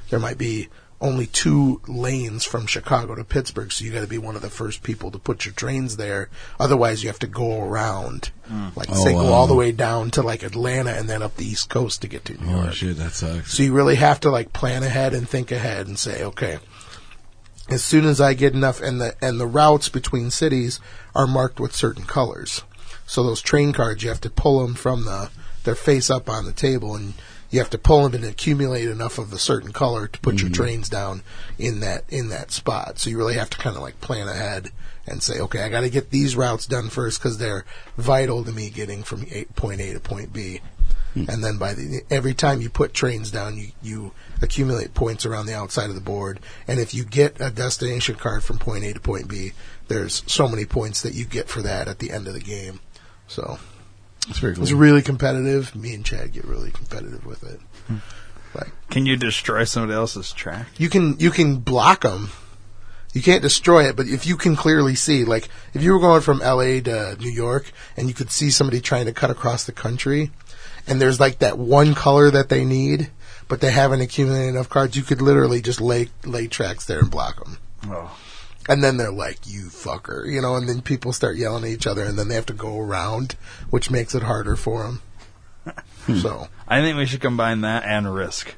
[0.10, 4.18] There might be only two lanes from Chicago to Pittsburgh, so you got to be
[4.18, 6.30] one of the first people to put your trains there.
[6.60, 8.70] Otherwise, you have to go around, hmm.
[8.76, 9.34] like Oh, say, go wow.
[9.34, 12.26] all the way down to like Atlanta and then up the East Coast to get
[12.26, 12.74] to New Oh York.
[12.74, 13.54] shit, that sucks.
[13.54, 16.58] So you really have to like plan ahead and think ahead and say, okay,
[17.70, 20.80] as soon as I get enough, and the and the routes between cities
[21.14, 22.64] are marked with certain colors.
[23.06, 25.30] So those train cards, you have to pull them from the
[25.64, 27.14] they're face up on the table, and
[27.50, 30.50] you have to pull them and accumulate enough of a certain color to put your
[30.50, 30.62] mm-hmm.
[30.62, 31.24] trains down
[31.58, 33.00] in that in that spot.
[33.00, 34.72] So you really have to kind of like plan ahead
[35.06, 37.66] and say, okay, I got to get these routes done first because they're
[37.98, 40.60] vital to me getting from point A to point B.
[41.14, 41.26] Hmm.
[41.30, 45.46] And then by the every time you put trains down, you you accumulate points around
[45.46, 46.40] the outside of the board.
[46.68, 49.54] And if you get a destination card from point A to point B,
[49.88, 52.82] there's so many points that you get for that at the end of the game.
[53.28, 53.58] So
[54.28, 54.64] That's very cool.
[54.64, 55.76] it's really competitive.
[55.76, 57.60] Me and Chad get really competitive with it.
[57.88, 57.98] Hmm.
[58.54, 60.68] Like Can you destroy somebody else's track?
[60.78, 62.30] you can you can block them.
[63.14, 66.22] You can't destroy it, but if you can clearly see, like if you were going
[66.22, 66.82] from L.A.
[66.82, 70.30] to New York and you could see somebody trying to cut across the country,
[70.86, 73.10] and there's like that one color that they need,
[73.48, 77.10] but they haven't accumulated enough cards, you could literally just lay lay tracks there and
[77.10, 77.58] block them.
[77.86, 78.16] Oh.
[78.68, 80.56] And then they're like, "You fucker," you know.
[80.56, 83.36] And then people start yelling at each other, and then they have to go around,
[83.70, 85.02] which makes it harder for them.
[86.22, 88.56] so I think we should combine that and risk.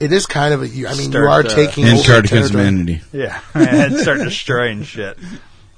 [0.00, 0.66] it is kind of a.
[0.66, 2.50] I mean, Start, you are uh, taking and over Against.
[2.50, 3.00] Humanity.
[3.12, 3.40] Yeah.
[3.54, 5.18] and start destroying shit.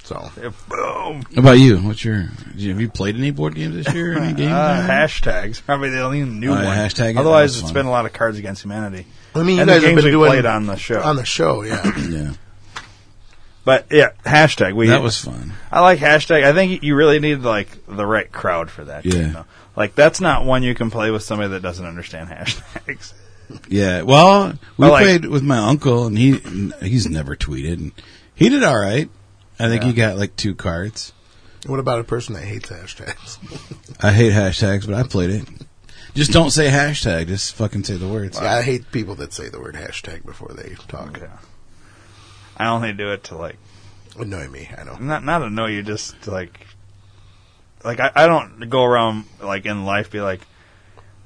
[0.05, 0.29] So
[0.69, 1.23] Boom.
[1.23, 1.79] How about you?
[1.79, 2.23] What's your?
[2.23, 4.19] Have you played any board games this year?
[4.19, 4.53] Any games?
[4.53, 5.63] Uh, hashtags.
[5.65, 6.77] Probably the only new yeah, one.
[6.77, 7.17] hashtag it?
[7.17, 7.75] Otherwise, it's fun.
[7.75, 9.07] been a lot of Cards Against Humanity.
[9.35, 11.01] I mean, you and guys the have games been we doing played on the show.
[11.01, 11.99] on the show, yeah.
[12.09, 12.33] yeah,
[13.65, 14.75] but yeah, hashtag.
[14.75, 15.53] We that was fun.
[15.71, 16.45] I like hashtag.
[16.45, 19.05] I think you really need like the right crowd for that.
[19.05, 19.13] Yeah.
[19.13, 19.45] Game, though.
[19.77, 23.13] Like that's not one you can play with somebody that doesn't understand hashtags.
[23.69, 24.03] Yeah.
[24.03, 26.37] Well, we I like- played with my uncle, and he
[26.81, 27.93] he's never tweeted, and
[28.33, 29.09] he did all right.
[29.59, 31.13] I think he got like two cards.
[31.67, 33.39] what about a person that hates hashtags?
[34.01, 35.49] I hate hashtags, but I played it.
[36.15, 37.27] Just don't say hashtag.
[37.27, 38.39] Just fucking say the words.
[38.41, 41.19] Yeah, I hate people that say the word hashtag before they talk.
[41.19, 41.37] Yeah.
[42.61, 43.57] I only do it to like
[44.19, 44.97] Annoy me, I know.
[44.97, 46.67] not not annoy you, just to, like
[47.85, 50.41] like I, I don't go around like in life be like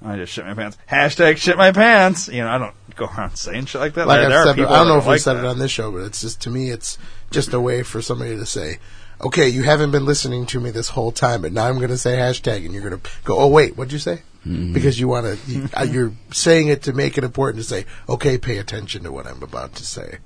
[0.04, 0.76] I just shit my pants.
[0.88, 2.28] Hashtag shit my pants.
[2.28, 4.06] You know, I don't go around saying shit like that.
[4.06, 5.44] Like There- I've there are said, I don't know that if we said that.
[5.44, 6.98] it on this show, but it's just to me, it's
[7.30, 8.78] just a way for somebody to say,
[9.20, 11.98] "Okay, you haven't been listening to me this whole time, but now I'm going to
[11.98, 14.74] say hashtag, and you're going to go, oh wait, what'd you say?" Mm-hmm.
[14.74, 17.86] Because you want to, you, uh, you're saying it to make it important to say,
[18.08, 20.18] "Okay, pay attention to what I'm about to say."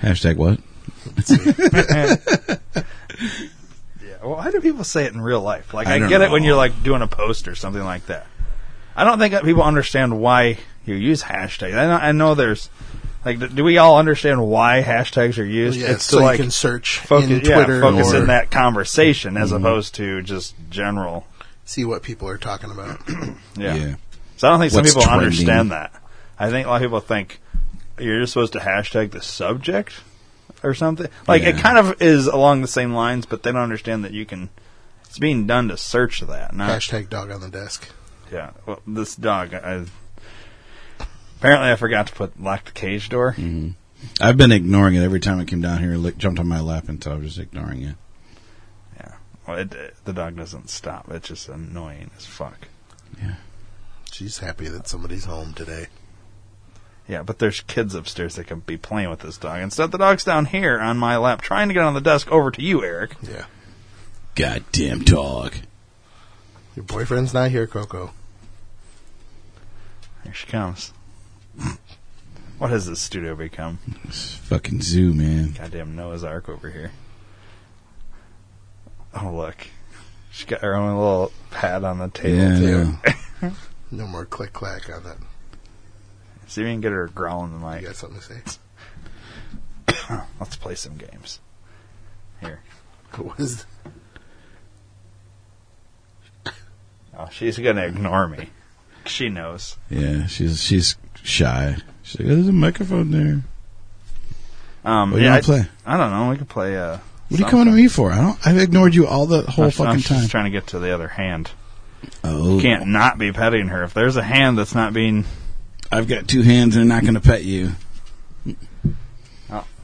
[0.00, 0.60] Hashtag what?
[4.02, 4.16] Yeah.
[4.22, 5.74] Well, why do people say it in real life?
[5.74, 8.06] Like, I I, don't get it when you're like doing a post or something like
[8.06, 8.26] that.
[8.96, 11.76] I don't think that people understand why you use hashtag.
[11.76, 12.68] I know, I know there's
[13.24, 15.78] Like, do we all understand why hashtags are used?
[15.78, 18.50] Yeah, it's so to you can search focus, in yeah, Twitter focus or in that
[18.50, 19.64] conversation as mm-hmm.
[19.64, 21.26] opposed to just general.
[21.64, 23.00] see what people are talking about.
[23.56, 23.74] Yeah.
[23.74, 23.94] Yeah.
[24.38, 25.26] So I don't think some people trending.
[25.26, 25.92] understand that.
[26.38, 27.38] I think a lot of people think
[27.98, 29.92] you're just supposed to hashtag the subject
[30.62, 31.08] or something.
[31.26, 34.24] Like it kind of is along the same lines, but they don't understand that you
[34.26, 34.50] can.
[35.06, 37.88] It's being done to search that, not Hashtag dog on the desk.
[38.32, 38.52] yeah.
[38.66, 39.52] Well, this dog.
[39.52, 39.84] I,
[41.38, 43.32] apparently, I forgot to put lock the cage door.
[43.32, 43.70] Mm-hmm.
[44.20, 45.94] I've been ignoring it every time it came down here.
[45.94, 47.94] It jumped on my lap until I was just ignoring it.
[48.96, 49.12] Yeah.
[49.46, 51.10] Well, it, it- the dog doesn't stop.
[51.10, 52.68] It's just annoying as fuck.
[53.20, 53.34] Yeah,
[54.10, 55.88] she's happy that somebody's home today.
[57.08, 59.60] Yeah, but there's kids upstairs that can be playing with this dog.
[59.60, 62.50] Instead, the dog's down here on my lap trying to get on the desk over
[62.50, 63.16] to you, Eric.
[63.22, 63.44] Yeah.
[64.34, 65.54] Goddamn dog.
[66.76, 68.12] Your boyfriend's not here, Coco.
[70.24, 70.92] Here she comes.
[72.58, 73.80] What has this studio become?
[74.04, 75.50] It's fucking zoo, man.
[75.58, 76.92] Goddamn Noah's Ark over here.
[79.20, 79.66] Oh, look.
[80.30, 82.98] She got her own little pad on the table, Yeah, too.
[83.42, 83.52] know.
[83.90, 85.16] No more click clack on that.
[86.52, 87.84] See if we can get her growling growl in the You mic.
[87.86, 88.24] got something to
[90.06, 90.16] say?
[90.38, 91.40] Let's play some games.
[92.40, 92.60] Here.
[93.16, 93.64] What is
[97.18, 98.50] Oh, she's going to ignore me.
[99.06, 99.76] She knows.
[99.90, 101.76] Yeah, she's she's shy.
[102.02, 103.42] She's like, oh, there's a microphone there.
[104.84, 105.64] Um, What do you yeah, want I, play?
[105.86, 106.30] I don't know.
[106.30, 106.76] We could play.
[106.76, 108.12] Uh, What are you coming to me for?
[108.12, 108.46] I don't.
[108.46, 110.28] I've ignored you all the whole I'm fucking just time.
[110.28, 111.50] trying to get to the other hand.
[112.24, 113.82] Oh, Can't not be petting her.
[113.84, 115.24] If there's a hand that's not being,
[115.92, 117.72] I've got two hands and they're not going to pet you.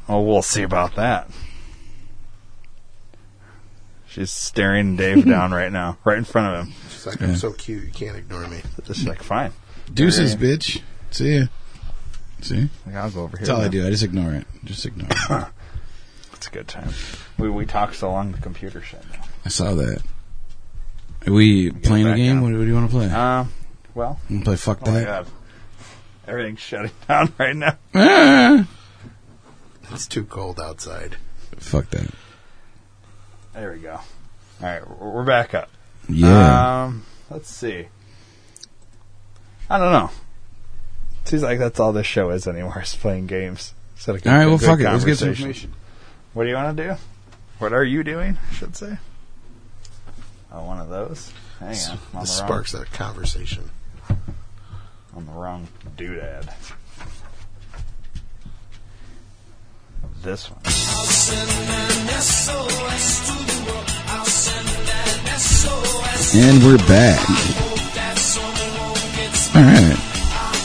[0.09, 1.29] oh, we'll see about that.
[4.09, 6.75] She's staring Dave down right now, right in front of him.
[6.91, 8.63] She's like, I'm so cute, you can't ignore me.
[8.85, 9.53] Just like, fine.
[9.93, 10.81] Deuces, Very- bitch.
[11.11, 11.45] See ya.
[12.41, 13.47] See, Like, I'll go over here.
[13.47, 13.87] that's all I do.
[13.87, 14.47] I just ignore it.
[14.65, 15.47] Just ignore it.
[16.35, 16.91] It's a good time.
[17.37, 19.23] We we talk so long the computer shut down.
[19.45, 20.01] I saw that.
[21.27, 22.43] Are we Get playing a game?
[22.43, 23.11] What, what do you want to play?
[23.11, 23.53] Um,
[23.93, 25.27] well, You wanna play fuck oh my that.
[26.29, 27.79] God, everything's shutting down right now.
[27.95, 28.67] Ah!
[29.91, 31.17] It's too cold outside.
[31.57, 32.11] Fuck that.
[33.55, 33.95] There we go.
[33.95, 34.03] All
[34.61, 35.71] right, we're we're back up.
[36.11, 36.85] Yeah.
[36.85, 37.87] Um, let's see.
[39.71, 40.11] I don't know.
[41.25, 43.73] Seems like that's all this show is anymore is playing games.
[43.97, 44.47] Instead of all right.
[44.47, 44.85] Well, good fuck it.
[44.85, 45.49] Let's get some conversation.
[45.49, 45.73] information.
[46.35, 46.95] What do you want to do?
[47.59, 48.37] What are you doing?
[48.51, 48.99] I should say.
[50.53, 51.33] Oh, one of those.
[51.61, 51.75] Hang on.
[51.75, 53.71] I'm on This the sparks a conversation.
[55.19, 56.45] On the wrong doodad.
[60.23, 60.61] This one.
[66.35, 67.29] And we're back.
[69.57, 69.99] All right.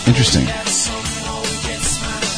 [0.08, 0.46] Interesting.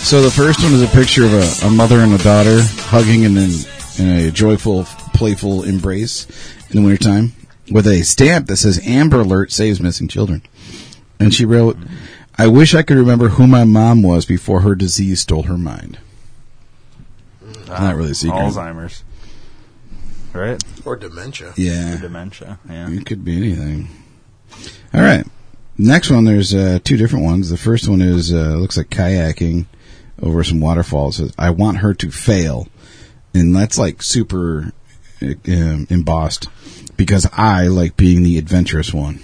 [0.06, 3.24] So the first one is a picture of a, a mother and a daughter hugging
[3.24, 6.28] in, in a joyful, playful embrace
[6.70, 7.34] in the wintertime
[7.70, 10.44] with a stamp that says Amber Alert saves missing children.
[11.20, 11.78] And she wrote,
[12.38, 15.98] I wish I could remember who my mom was before her disease stole her mind.
[17.68, 18.38] Not really a secret.
[18.38, 19.04] Alzheimer's.
[20.34, 20.62] Right?
[20.86, 21.54] Or dementia.
[21.56, 21.98] Yeah.
[21.98, 22.60] Dementia.
[22.70, 22.90] Yeah.
[22.90, 23.88] It could be anything.
[24.94, 25.26] All right.
[25.78, 27.50] Next one, there's uh, two different ones.
[27.50, 29.66] The first one is uh, looks like kayaking
[30.22, 31.22] over some waterfalls.
[31.38, 32.68] I want her to fail,
[33.34, 34.72] and that's like super
[35.22, 36.48] uh, um, embossed
[36.96, 39.20] because I like being the adventurous one.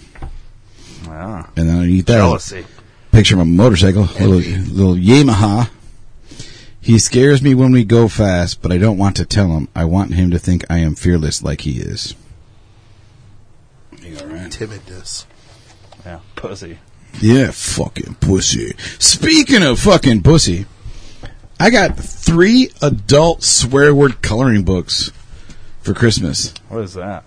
[1.11, 1.49] Wow.
[1.57, 2.59] And then underneath that, is Jealousy.
[2.59, 4.37] a picture of a motorcycle, a little,
[4.73, 5.69] little Yamaha.
[6.79, 9.67] He scares me when we go fast, but I don't want to tell him.
[9.75, 12.15] I want him to think I am fearless like he is.
[14.01, 14.49] You all right?
[14.49, 15.25] Timidness.
[16.05, 16.21] Yeah.
[16.37, 16.79] Pussy.
[17.19, 18.73] Yeah, fucking pussy.
[18.97, 20.65] Speaking of fucking pussy,
[21.59, 25.11] I got three adult swear word coloring books
[25.81, 26.53] for Christmas.
[26.69, 27.25] What is that?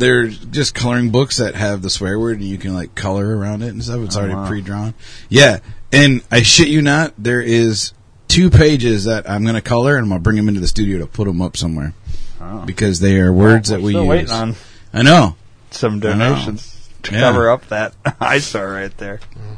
[0.00, 3.62] They're just coloring books that have the swear word and you can like color around
[3.62, 4.00] it and stuff.
[4.00, 4.48] It's Oh, already wow.
[4.48, 4.94] pre-drawn.
[5.28, 5.58] Yeah,
[5.92, 7.92] and I shit you not, there is
[8.28, 10.68] two pages that I'm going to color and I'm going to bring them into the
[10.68, 11.94] studio to put them up somewhere
[12.40, 12.64] Oh.
[12.64, 14.08] because they are words Well, that we're we still use.
[14.08, 14.56] waiting on
[14.92, 15.36] I know.
[15.70, 16.10] some know.
[16.12, 17.20] donations to Yeah.
[17.20, 19.20] cover up that eyesore right there.
[19.34, 19.56] Mm.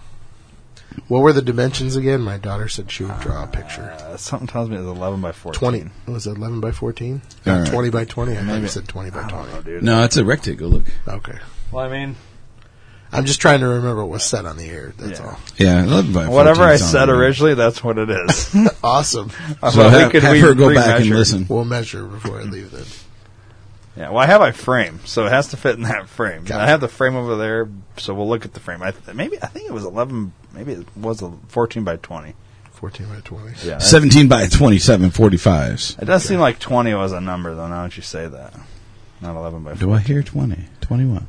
[1.12, 2.22] What were the dimensions again?
[2.22, 3.82] My daughter said she would draw a picture.
[4.00, 5.58] Uh, something tells me it's 11 by 14.
[5.58, 5.90] 20.
[6.10, 7.20] Was it 11 by 14?
[7.46, 7.68] All right.
[7.70, 8.32] 20 by 20?
[8.32, 9.70] I thought Maybe- you said 20 by 20.
[9.74, 9.80] know.
[9.98, 10.70] No, it's a rectangle.
[10.70, 10.84] Look.
[11.06, 11.36] Okay.
[11.70, 12.16] Well, I mean,
[13.12, 14.94] I'm just trying to remember what was said on the air.
[14.96, 15.26] That's Yeah.
[15.26, 15.38] all.
[15.58, 17.18] Yeah, 11 by whatever 14 I sounds said right.
[17.18, 18.56] originally, that's what it is.
[18.82, 19.28] Awesome.
[19.28, 21.14] So Well, we have, could have re- her go back and remeasure.
[21.14, 21.46] listen.
[21.46, 22.84] We'll measure before I leave then.
[23.97, 26.45] Yeah, well, I have my frame, so it has to fit in that frame.
[26.51, 27.68] I have the frame over there,
[27.99, 28.82] so we'll look at the frame.
[28.82, 30.32] I th- maybe I think it was 11.
[30.55, 32.34] Maybe it was a 14 by 20.
[32.72, 33.68] 14 by 20.
[33.68, 36.03] Yeah, 17 by 27 45s.
[36.03, 37.68] it does seem like twenty was a number though.
[37.68, 38.55] Now that you say that,
[39.20, 39.74] not eleven by.
[39.74, 40.57] Do I hear 20?
[40.80, 41.26] 21.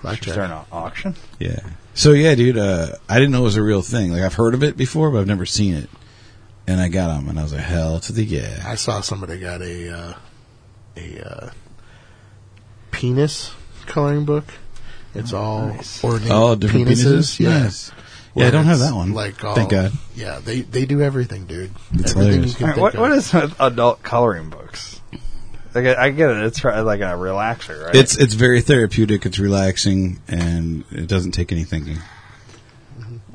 [0.00, 0.28] Blackjack.
[0.28, 1.14] Is there an au- auction?
[1.38, 1.58] Yeah.
[1.94, 4.12] So yeah, dude, uh, I didn't know it was a real thing.
[4.12, 5.90] Like I've heard of it before, but I've never seen it.
[6.66, 8.62] And I got them, and I was like, hell to the yeah.
[8.64, 10.12] I saw somebody got a uh,
[10.98, 11.50] a uh,
[12.90, 13.52] penis
[13.86, 14.44] coloring book.
[15.14, 16.02] It's all nice.
[16.04, 17.38] ornate Oh, different penises.
[17.38, 17.40] penises.
[17.40, 17.58] Yeah.
[17.60, 17.92] Nice.
[18.34, 19.14] Yeah, I don't have that one.
[19.14, 19.92] Like all, Thank God.
[20.14, 21.70] Yeah, they they do everything, dude.
[21.94, 22.50] It's everything hilarious.
[22.52, 23.00] you can All right, think what of.
[23.00, 25.00] what is adult coloring books?
[25.74, 26.36] Like I, I get it.
[26.44, 27.94] It's like a relaxer, right?
[27.96, 29.26] It's it's very therapeutic.
[29.26, 31.98] It's relaxing, and it doesn't take any thinking.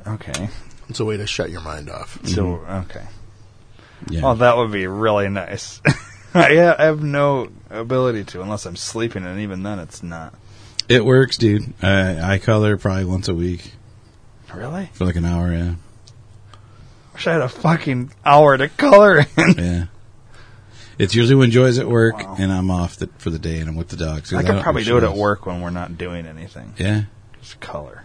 [0.07, 0.49] okay.
[0.89, 2.20] It's a way to shut your mind off.
[2.26, 2.72] So Mm-hmm.
[2.91, 3.05] okay.
[4.09, 4.22] Yeah.
[4.22, 5.82] Well, that would be really nice.
[6.79, 10.34] I have no ability to unless I'm sleeping, and even then, it's not.
[10.89, 11.73] it works, dude.
[11.84, 13.71] I, I color probably once a week
[14.53, 14.89] Really?
[14.93, 15.51] for like an hour.
[15.53, 15.75] Yeah.
[17.13, 19.53] Wish I had a fucking hour to color in.
[19.57, 19.86] Yeah.
[20.99, 22.36] It's usually when Joy's at work Wow.
[22.38, 24.29] and I'm off the, for the day and I'm with the dogs.
[24.29, 26.73] 'cause I could don't probably do it at work when we're not doing anything.
[26.77, 27.03] Yeah.
[27.41, 28.03] Just color.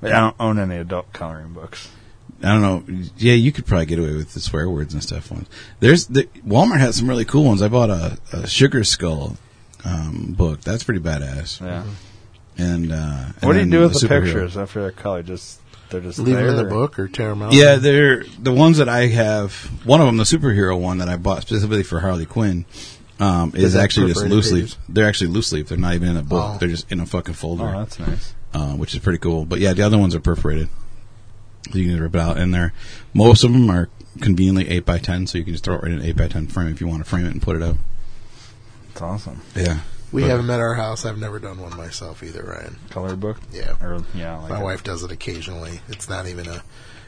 [0.00, 1.88] But I don't own any adult coloring books.
[2.42, 2.84] I don't know.
[3.18, 5.30] Yeah, you could probably get away with the swear words and stuff.
[5.30, 5.48] Ones.
[5.80, 7.62] There's the Walmart has some really cool ones.
[7.62, 9.36] I bought a, a Sugar Skull
[9.84, 10.60] um, book.
[10.62, 11.60] That's pretty badass.
[11.60, 11.84] Yeah.
[12.58, 14.24] And, uh, and What do you do with the, superhero.
[14.24, 15.26] pictures after they're colored?
[15.26, 17.52] Just they're just Leave them in the book or tear them out.
[17.52, 19.54] Yeah, they're the ones that I have.
[19.84, 22.64] One of them, the superhero one that I bought specifically for Harley Quinn,
[23.20, 24.74] um, is Is actually just loose leaf.
[24.88, 25.68] They're actually loose leaf.
[25.68, 26.54] They're not even in a book.
[26.54, 26.58] Oh.
[26.58, 28.34] They're just in a fucking folder, Oh, that's nice.
[28.52, 29.44] uh, which is pretty cool.
[29.44, 30.68] But yeah, the other ones are perforated.
[31.72, 32.72] You can rip it out, in they're
[33.14, 33.88] most of them are
[34.20, 36.28] conveniently eight by ten, so you can just throw it right in an eight by
[36.28, 37.76] ten frame if you want to frame it and put it up.
[38.90, 39.40] It's awesome.
[39.54, 41.06] Yeah, We But- have them at our house.
[41.06, 42.76] I've never done one myself either, Ryan.
[42.90, 43.38] Color book?
[43.50, 43.74] Yeah.
[43.80, 45.80] Or yeah, like My a- wife does it occasionally.
[45.88, 46.62] It's not even a,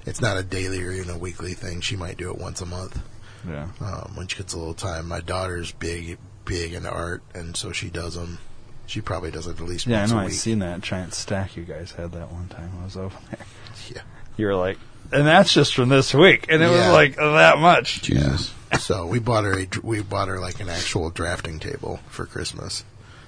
[0.07, 1.83] it's not a daily or even a weekly thing.
[1.83, 2.99] She might do it once a month
[3.47, 3.67] Yeah.
[3.81, 5.07] um, when she gets a little time.
[5.09, 8.39] My daughter's big, big into art, and so she does them.
[8.87, 10.17] She probably does it at least Yeah, I know.
[10.17, 10.35] a I week.
[10.35, 12.71] seen that giant stack you guys had that one time.
[12.81, 13.47] I was over there.
[13.95, 14.03] Yeah.
[14.37, 14.79] You were like,
[15.13, 16.87] and that's just from this week, and it Yeah.
[16.89, 18.03] was like that much.
[18.03, 18.53] Jesus.
[18.81, 22.27] So we bought her a dr- we bought her like an actual drafting table for
[22.27, 22.85] Christmas.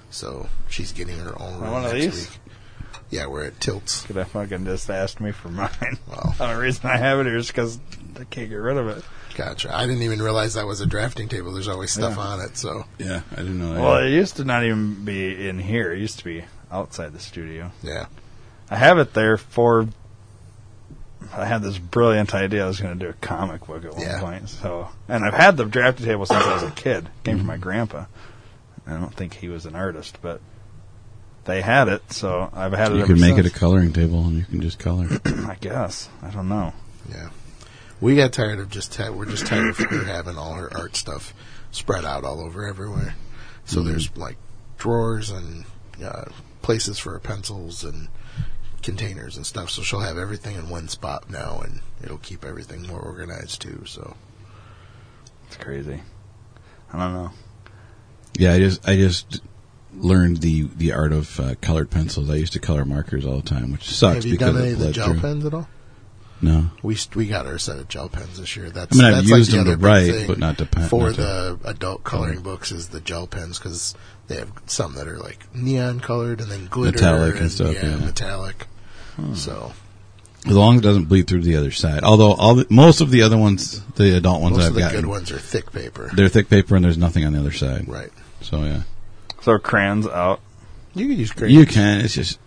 [0.09, 2.29] So she's getting her own room One of next these?
[2.29, 2.39] week.
[3.09, 4.03] Yeah, where it tilts.
[4.03, 5.69] Could have fucking just asked me for mine.
[6.09, 6.33] Wow.
[6.37, 7.79] The only reason I have it here is because
[8.19, 9.03] I can't get rid of it.
[9.35, 9.73] Gotcha.
[9.73, 11.53] I didn't even realize that was a drafting table.
[11.53, 12.23] There's always stuff Yeah.
[12.23, 12.57] on it.
[12.57, 13.81] So Yeah, I didn't know that.
[13.81, 15.93] Well, it used to not even be in here.
[15.93, 17.71] It used to be outside the studio.
[17.81, 18.07] yeah,
[18.69, 19.87] I have it there for.
[21.35, 22.63] I had this brilliant idea.
[22.63, 24.19] I was going to do a comic book at one Yeah.
[24.19, 24.49] point.
[24.49, 27.05] So, and I've had the drafting table since I was a kid.
[27.05, 28.05] It came from my grandpa.
[28.85, 30.39] I don't think he was an artist, but
[31.45, 32.95] they had it, so I've had it.
[32.95, 35.07] you ever can make it a coloring table, and you can just color.
[35.25, 36.73] I guess I don't know.
[37.09, 37.29] yeah.
[37.99, 40.95] We got tired of just ta- we're just tired of her having all her art
[40.95, 41.33] stuff
[41.71, 43.15] spread out all over everywhere.
[43.65, 43.85] So Mhm.
[43.87, 44.37] there's like
[44.77, 45.65] drawers and
[46.03, 46.25] uh,
[46.61, 48.07] places for her pencils and
[48.87, 49.69] containers and stuff.
[49.69, 53.83] So she'll have everything in one spot now, and it'll keep everything more organized too.
[53.85, 54.15] So
[55.47, 56.01] It's crazy.
[56.91, 57.31] I don't know.
[58.39, 59.41] Yeah, I just I just
[59.93, 62.29] learned the the art of uh, colored pencils.
[62.29, 64.73] I used to color markers all the time, which sucks have you because done any
[64.73, 65.19] of the gel through.
[65.19, 65.67] pens at all?
[66.39, 68.69] No, We we got our set of gel pens this year.
[68.69, 70.67] That's I mean I've that's like used the them to other write, but not to
[70.67, 70.87] pen.
[70.87, 73.95] for not to- the adult coloring books is the gel pens because
[74.27, 77.89] they have some that are like neon colored and then glitter Metallic and stuff, Yeah,
[77.97, 78.05] yeah.
[78.05, 78.67] metallic.
[79.35, 79.73] So
[80.45, 82.03] as long as it doesn't bleed through to the other side.
[82.03, 84.79] Although all the, most of the other ones, the adult ones most I've of the
[84.81, 86.09] gotten, good ones are thick paper.
[86.13, 87.87] they're thick paper and there's nothing on the other side.
[87.87, 88.11] Right.
[88.41, 88.83] So yeah,
[89.41, 90.39] So crayons out.
[90.93, 91.53] You could use crayons.
[91.57, 92.01] you can.
[92.01, 92.39] It's just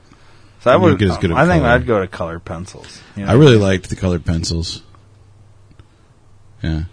[0.61, 0.99] So I You would.
[0.99, 1.75] get as good I think color.
[1.75, 3.01] I'd go to colored pencils.
[3.17, 3.31] You know?
[3.33, 4.83] I really liked the colored pencils.
[6.63, 6.85] Yeah,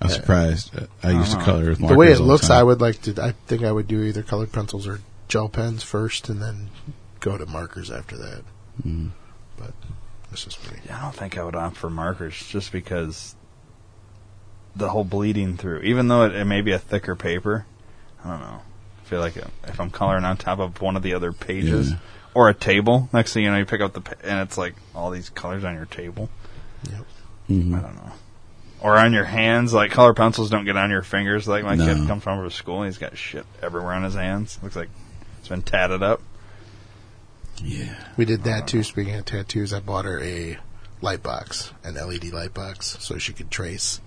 [0.00, 0.20] I was Yeah.
[0.20, 0.70] surprised.
[1.02, 1.44] I used to Uh-huh.
[1.44, 2.58] color with the way it looks, time.
[2.58, 3.22] I would like to.
[3.22, 6.70] I think I would do either colored pencils or gel pens first, and then
[7.20, 8.42] go to markers after that.
[8.86, 9.10] Mhm.
[9.58, 9.72] But
[10.30, 10.78] that's just me.
[10.86, 13.34] Yeah, I don't think I would opt for markers just because
[14.74, 17.64] the whole bleeding through, even though it, it may be a thicker paper,
[18.24, 18.60] I don't know.
[19.02, 21.96] I feel like if I'm coloring on top of one of the other pages Yeah.
[22.34, 24.74] or a table, next thing you know, you pick up the pa- and it's like
[24.94, 26.28] all these colors on your table.
[27.48, 27.78] Mhm.
[27.78, 28.12] I don't know.
[28.80, 31.46] Or on your hands, like color pencils don't get on your fingers.
[31.48, 31.86] Like my No.
[31.86, 34.58] kid comes home from school and he's got shit everywhere on his hands.
[34.62, 34.88] Looks like
[35.38, 36.20] it's been tatted up.
[37.62, 37.94] Yeah.
[38.16, 38.82] We did that too.
[38.82, 40.58] Speaking of tattoos, I bought her a
[41.00, 44.00] light box, an LED light box, so she could trace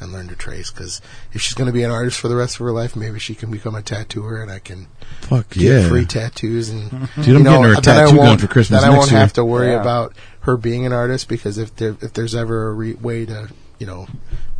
[0.00, 0.70] and learn to trace.
[0.70, 1.00] Because
[1.32, 3.34] if she's going to be an artist for the rest of her life, maybe she
[3.34, 4.88] can become a tattooer, and I can
[5.20, 5.88] Fuck get yeah.
[5.88, 6.68] free tattoos.
[6.70, 6.90] And
[7.22, 8.92] Dude, I'm know, getting her a then I tattoo gun won't- for Christmas Then I
[8.92, 9.20] next won't year.
[9.20, 9.80] have to worry Yeah.
[9.80, 13.48] about her being an artist because if there if there's ever a re- way to
[13.78, 14.06] you know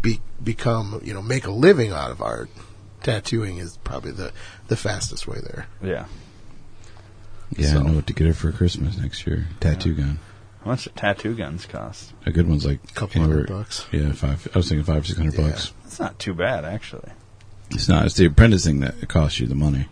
[0.00, 2.48] be become you know make a living out of art,
[3.02, 4.32] tattooing is probably the
[4.68, 5.66] the fastest way there.
[5.82, 6.04] Yeah.
[7.56, 9.46] Yeah, So- I know what to get her for Christmas next year.
[9.60, 10.18] Tattoo gun.
[10.64, 12.12] How much do tattoo guns cost?
[12.24, 13.84] A good one's like a Couple hundred bucks.
[13.92, 14.48] Yeah, five.
[14.54, 15.48] I was thinking five, six hundred Yeah.
[15.50, 15.72] bucks.
[15.82, 17.10] That's not too bad, actually.
[17.70, 18.06] It's not.
[18.06, 19.86] It's the apprenticing that costs you the money.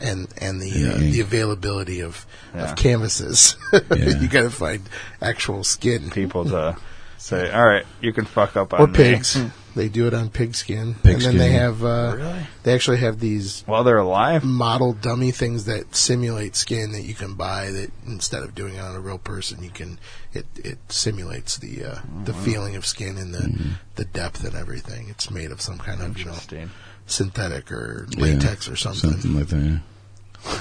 [0.00, 2.70] and and the Yeah, uh, the availability of Yeah.
[2.70, 3.56] of canvases.
[3.72, 3.80] Yeah.
[4.20, 4.82] you got to find
[5.20, 6.76] actual skin People to
[7.16, 9.20] say, all right, you can fuck up on or me."
[9.78, 9.92] pigs.
[9.94, 12.40] they do it on pig skin, and then they have uh, Really?
[12.64, 14.44] they actually have these While they're alive?
[14.44, 17.70] model dummy things that simulate skin that you can buy.
[17.70, 19.98] That instead of doing it on a real person, you can
[20.32, 23.70] it it simulates the uh, the feeling of skin and the Mm-hmm.
[23.96, 25.08] the depth and everything.
[25.08, 26.70] It's made of some kind of you know Interesting.
[27.06, 29.10] synthetic or Yeah, latex or something.
[29.12, 29.80] Something like that.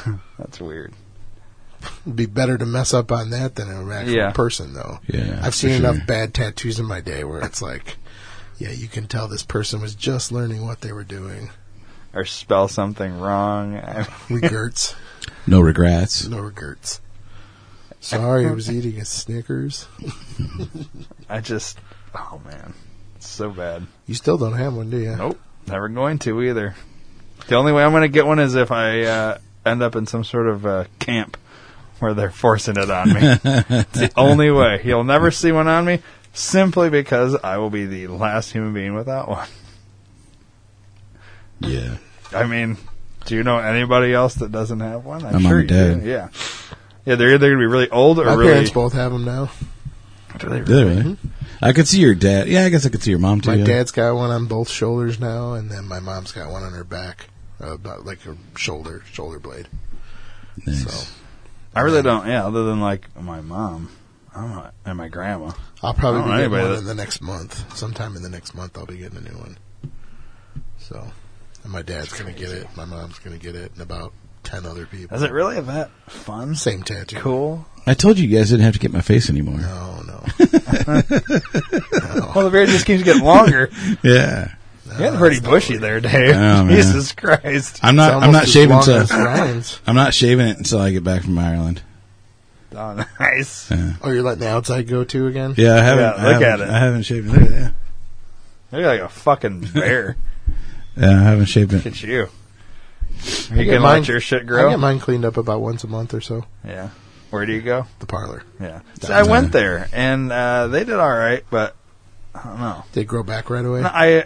[0.06, 0.18] yeah.
[0.40, 0.94] That's weird.
[2.02, 4.32] It'd be better to mess up on that than an actual Yeah.
[4.32, 5.00] person, though.
[5.08, 6.06] Yeah, I've seen for enough sure.
[6.06, 7.98] bad tattoos in my day where it's like,
[8.58, 11.50] yeah, you can tell this person was just learning what they were doing.
[12.14, 13.82] Or spell something wrong.
[14.30, 14.96] Regrets,
[15.46, 16.28] No regrets.
[16.28, 17.02] no regrets.
[18.00, 19.88] Sorry, I was eating a Snickers.
[21.30, 21.78] I just,
[22.16, 22.74] oh man,
[23.16, 23.86] it's so bad.
[24.06, 25.16] You still don't have one, do you?
[25.16, 26.76] Nope, never going to either.
[27.48, 30.08] The only way I'm going to get one is if I uh, end up in
[30.08, 31.38] some sort of uh, camp
[32.00, 33.20] where they're forcing it on me.
[33.22, 34.82] it's the only way.
[34.84, 36.00] You'll never see one on me
[36.38, 39.48] simply because I will be the last human being without one.
[41.60, 41.98] Yeah.
[42.32, 42.78] I mean,
[43.26, 45.26] do you know anybody else that doesn't have one?
[45.26, 46.04] I'm My mom sure and you dad.
[46.04, 46.10] do.
[46.10, 46.30] Yeah.
[47.06, 48.52] Yeah, they're either going to be really old or My really.
[48.52, 49.50] parents both have them now.
[50.38, 51.18] Do they Did they really?
[51.62, 52.48] I could see your dad.
[52.48, 53.50] Yeah, I guess I could see your mom too.
[53.50, 53.66] My yeah.
[53.66, 56.84] dad's got one on both shoulders now, and then my mom's got one on her
[56.84, 57.30] back,
[57.64, 59.68] uh, about like her shoulder shoulder blade.
[60.68, 60.84] Nice.
[60.84, 61.12] So
[61.74, 62.28] I really don't.
[62.28, 63.90] Yeah, other than like my mom,
[64.38, 65.52] I don't and my grandma.
[65.82, 67.76] I'll probably be don't know getting one that- in the next month.
[67.78, 69.58] Sometime in the next month, I'll be getting a new one.
[70.78, 71.06] So,
[71.64, 72.68] and my dad's gonna get it.
[72.76, 74.14] My mom's gonna get it, and about
[74.44, 75.16] ten other people.
[75.18, 76.56] Is it really that fun?
[76.56, 77.18] Same tattoo.
[77.18, 77.66] Cool.
[77.88, 79.60] I told you guys didn't have to get my face anymore.
[79.60, 80.24] No, no.
[82.36, 83.70] Well, the beard just keeps getting longer.
[84.04, 84.54] Yeah.
[85.00, 86.36] You're pretty bushy there, Dave.
[86.36, 87.80] Oh, Jesus Christ!
[87.84, 88.14] I'm not.
[88.24, 88.98] I'm not shaving long till.
[88.98, 89.80] as Ryan's.
[89.88, 91.82] I'm not shaving it until I get back from Ireland.
[92.76, 93.72] Oh, nice.
[93.72, 93.94] Yeah.
[94.02, 95.54] Oh, you're letting the outside go too again?
[95.58, 96.04] Yeah, I haven't.
[96.04, 96.70] Yeah, I look haven't- at it.
[96.70, 97.32] I haven't shaved it.
[97.32, 97.74] Look at that.
[98.72, 100.18] You're like a fucking bear.
[100.98, 101.90] Yeah, I haven't shaved Look it.
[101.94, 102.28] at you.
[103.52, 104.68] You can mine- let your shit grow.
[104.68, 106.46] I get mine cleaned up about once a month or so.
[106.66, 106.90] Yeah.
[107.30, 107.86] Where do you go?
[108.00, 108.44] The parlor.
[108.60, 108.82] Yeah.
[109.02, 111.76] See, I went there and uh, they did all right, but
[112.36, 112.84] I don't know.
[112.94, 113.82] They grow back right away.
[113.82, 114.26] No, I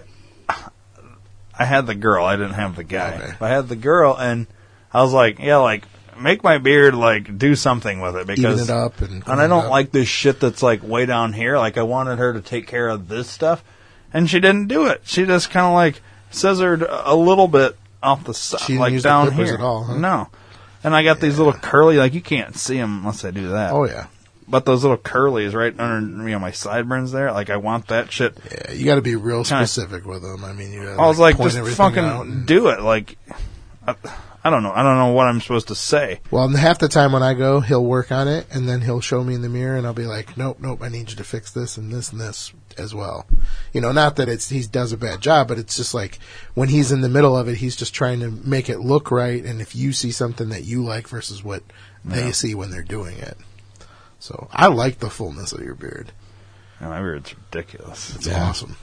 [1.58, 2.26] I had the girl.
[2.26, 3.16] I didn't have the guy.
[3.16, 3.34] Okay.
[3.40, 4.48] I had the girl, and
[4.94, 5.84] I was like, yeah, like
[6.22, 9.24] make my beard like do something with it because it up and.
[9.28, 11.58] and I don't like this shit that's like way down here.
[11.58, 13.64] Like I wanted her to take care of this stuff,
[14.14, 15.02] and she didn't do it.
[15.04, 16.02] She just kind of like
[16.32, 19.54] scissored a little bit off the side, like down here.
[19.56, 19.98] at all, huh?
[19.98, 20.28] No.
[20.84, 23.72] And I got these little curly, like you can't see them unless I do that.
[23.72, 24.08] Oh yeah,
[24.48, 28.12] But those little curlies right under you know my sideburns there, like I want that
[28.12, 28.36] shit.
[28.52, 28.72] yeah.
[28.72, 30.44] You got to be real specific with them.
[30.44, 30.84] I mean, you.
[30.86, 32.82] Gotta, I was like, point just fucking and- do it.
[32.82, 33.16] Like,
[33.88, 33.94] I,
[34.44, 34.72] I don't know.
[34.72, 36.20] I don't know what I'm supposed to say.
[36.32, 39.24] Well, half the time when I go, he'll work on it, and then he'll show
[39.24, 41.52] me in the mirror, and I'll be like, "Nope, nope, I need you to fix
[41.52, 43.28] this and this and this as well."
[43.72, 46.18] You know, not that it's he does a bad job, but it's just like
[46.56, 49.44] when he's in the middle of it, he's just trying to make it look right.
[49.46, 51.62] And if you see something that you like versus what
[52.04, 53.38] they see when they're doing it,
[54.18, 56.12] so I like the fullness of your beard.
[56.80, 58.16] And my beard's ridiculous.
[58.16, 58.44] It's Yeah.
[58.50, 58.76] awesome.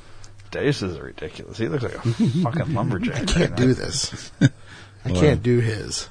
[0.53, 1.59] Dave's is ridiculous.
[1.59, 2.01] He looks like a
[2.43, 3.23] fucking lumberjack.
[3.23, 4.31] I can't do this.
[5.05, 5.21] I Wow.
[5.21, 6.09] can't do his.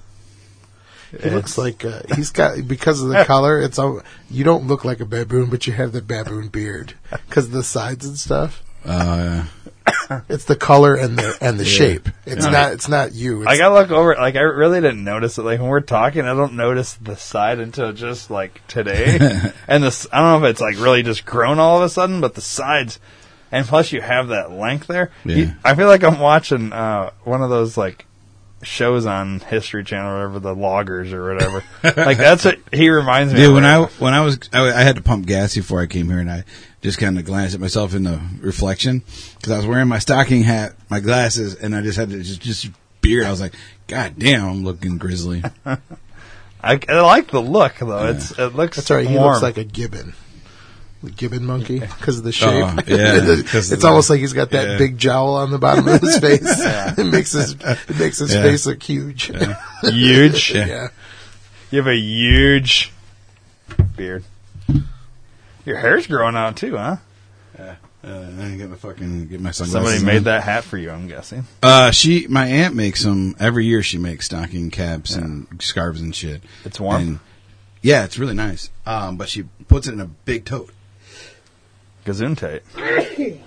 [1.12, 3.62] He It's- looks like uh, he's got because of the color.
[3.62, 6.94] It's all you don't look like a baboon, but you have the baboon beard
[7.28, 8.62] because of the sides and stuff.
[8.86, 9.44] Uh,
[10.30, 11.70] It's the color and the and the Yeah.
[11.70, 12.10] shape.
[12.26, 12.52] It's Yeah.
[12.52, 12.72] not.
[12.74, 13.42] It's not you.
[13.42, 14.16] It's, I gotta look over.
[14.16, 15.44] Like I really didn't notice it.
[15.44, 19.18] Like when we're talking, I don't notice the side until just like today.
[19.68, 22.20] and this, I don't know if it's like really just grown all of a sudden,
[22.22, 23.00] but the sides,
[23.52, 25.10] and plus you have that length there.
[25.26, 25.36] Yeah.
[25.36, 28.06] You- I feel like I'm watching uh, one of those like
[28.64, 31.64] shows on History Channel, or whatever the loggers or whatever.
[31.84, 33.40] like that's what he reminds me.
[33.40, 33.44] Of.
[33.44, 35.82] Dude, of when I right when I was I, I had to pump gas before
[35.82, 36.44] I came here, and I
[36.82, 39.04] just kind of glanced at myself in the reflection
[39.36, 42.42] because I was wearing my stocking hat, my glasses, and I just had to just
[42.42, 42.70] just
[43.02, 43.26] beard.
[43.26, 43.54] I was like,
[43.88, 45.44] God damn, I'm looking grizzly.
[45.66, 48.08] I, I like the look though.
[48.08, 49.08] It's it looks that's all right.
[49.08, 50.14] He looks like a gibbon.
[51.04, 52.50] The gibbon monkey because of the shape.
[52.50, 54.78] Oh, yeah, 'cause of it's the- almost like he's got that yeah.
[54.80, 56.42] big jowl on the bottom of his face.
[56.44, 58.42] it makes his it makes his Yeah.
[58.42, 59.32] face look huge.
[59.84, 60.52] Huge.
[60.56, 60.66] Yeah.
[60.66, 60.88] yeah.
[61.70, 62.92] You have a huge
[63.96, 64.24] beard.
[65.66, 66.98] Your hair's growing out too, huh?
[67.60, 69.72] Uh, I get my fucking get my sunglasses.
[69.74, 70.06] Somebody on.
[70.06, 71.46] made that hat for you, I'm guessing.
[71.62, 73.84] Uh, she, my aunt makes them every year.
[73.84, 76.42] She makes stocking caps and scarves and shit.
[76.64, 77.02] It's warm?
[77.02, 77.20] And,
[77.82, 78.70] yeah, it's really nice.
[78.86, 80.70] Um, but she puts it in a big tote.
[82.08, 82.62] Gesundheit.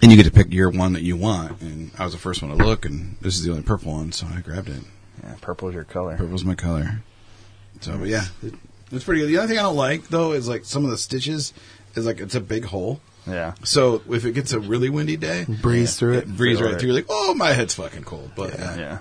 [0.00, 1.60] And you get to pick your one that you want.
[1.60, 4.12] And I was the first one to look, and this is the only purple one,
[4.12, 4.82] so I grabbed it.
[5.24, 6.16] Yeah, purple's your color.
[6.16, 7.00] Purple's my color.
[7.80, 8.54] So, but yeah, it,
[8.92, 9.26] it's pretty good.
[9.28, 11.52] The only thing I don't like though is like some of the stitches
[11.96, 13.00] is like it's a big hole.
[13.26, 13.54] Yeah.
[13.64, 16.18] So if it gets a really windy day, Breeze through it.
[16.24, 16.80] it breeze Feel right it.
[16.80, 16.92] through.
[16.92, 18.30] Like, oh, my head's fucking cold.
[18.36, 18.74] But Yeah.
[18.74, 18.98] yeah, Yeah.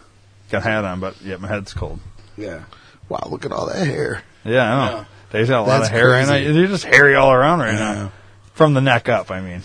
[0.49, 1.99] Got a hat on, but yeah, my head's cold.
[2.37, 2.63] yeah.
[3.09, 4.23] Wow, look at all that hair.
[4.43, 4.97] Yeah, I know.
[4.97, 5.05] Yeah.
[5.31, 6.33] Dave's got a lot That's of hair right now.
[6.33, 6.53] crazy.
[6.59, 7.93] You're just hairy all around right Yeah.
[7.93, 8.11] now.
[8.53, 9.61] From the neck up, I mean.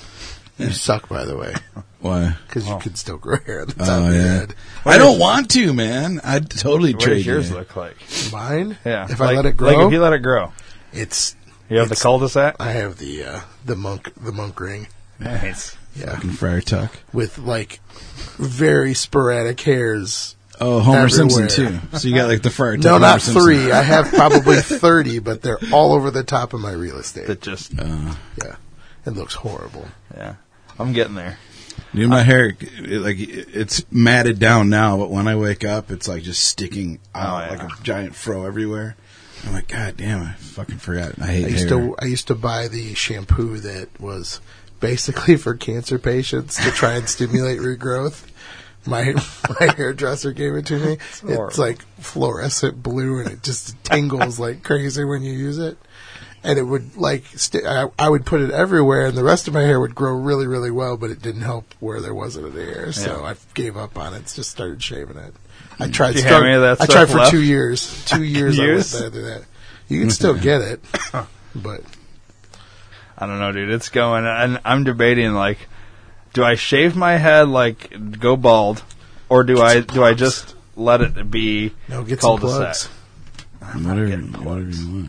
[0.58, 1.54] You suck, by the way,
[2.00, 2.36] Why?
[2.46, 2.74] because Oh.
[2.74, 4.28] you can still grow hair on the top Oh of your yeah.
[4.40, 4.54] head.
[4.84, 6.20] I don't want to, man.
[6.22, 7.56] I'd totally What trade does yours you.
[7.56, 7.96] look like?
[8.32, 9.06] Mine, Yeah.
[9.08, 10.52] If like, I let it Like grow, if you let it grow.
[10.92, 11.34] it's
[11.70, 12.56] You have the It's- cul-de-sac?
[12.60, 14.88] I have the uh, the monk the monk ring.
[15.18, 15.74] Nice.
[15.96, 16.90] Yeah, Fucking Friar Tuck.
[17.12, 17.80] with like
[18.38, 20.36] very sporadic hairs.
[20.64, 21.78] Oh, Homer Simpson too.
[21.98, 22.84] So you got like the Friar Tuck.
[22.84, 23.42] No, Homer not Simpson.
[23.42, 23.72] three.
[23.72, 27.26] I have probably thirty, but they're all over the top of my real estate.
[27.26, 28.56] That just, Uh, Yeah,
[29.06, 29.88] it looks horrible.
[30.16, 30.34] yeah.
[30.78, 31.38] I'm getting there.
[31.94, 36.08] dude, my hair, it, like it's matted down now, but when I wake up, it's
[36.08, 37.62] like just sticking out Oh, yeah.
[37.62, 38.96] like a giant fro everywhere.
[39.46, 41.20] I'm like, God damn, I fucking forgot.
[41.20, 41.78] I hate I used hair.
[41.80, 44.40] to I used to buy the shampoo that was
[44.80, 48.22] basically for cancer patients to try and stimulate regrowth.
[48.86, 49.14] My
[49.60, 50.92] my hairdresser gave it to me.
[50.94, 51.54] It's, horrible.
[51.56, 55.78] like fluorescent blue, and it just tingles like crazy when you use it.
[56.44, 59.54] And it would like st- I, I would put it everywhere, and the rest of
[59.54, 62.64] my hair would grow really, really well, but it didn't help where there wasn't any
[62.64, 62.90] hair.
[62.90, 63.26] So Yeah.
[63.28, 64.26] I gave up on it.
[64.34, 65.32] Just started shaving it.
[65.78, 66.12] I tried.
[66.14, 67.30] Do you have any of that I tried for left?
[67.30, 68.04] two years.
[68.06, 68.58] Two years.
[68.58, 68.90] I went Years?
[68.92, 69.44] there to that.
[69.88, 70.80] You can still get it,
[71.54, 71.82] but
[73.16, 73.70] I don't know, dude.
[73.70, 75.58] It's going, and I'm debating like,
[76.32, 78.82] do I shave my head like go bald,
[79.28, 82.90] or do I do I just let it be no, get some cul-de-sac?
[83.60, 83.84] plugs.
[83.84, 85.08] whatever, getting whatever you want.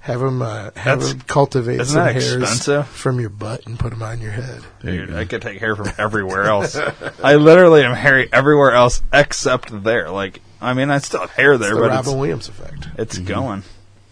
[0.00, 2.86] Have them uh, have That's- them cultivate isn't some that hairs expensive?
[2.88, 4.60] from your butt and put them on your head.
[4.82, 5.18] There you Dude, go.
[5.18, 6.76] I could take hair from everywhere else.
[7.22, 10.10] I literally am hairy everywhere else except there.
[10.10, 12.48] Like, I mean, I still have hair there, but It's the but Robin it's, Williams
[12.48, 12.88] effect.
[12.98, 13.62] it's going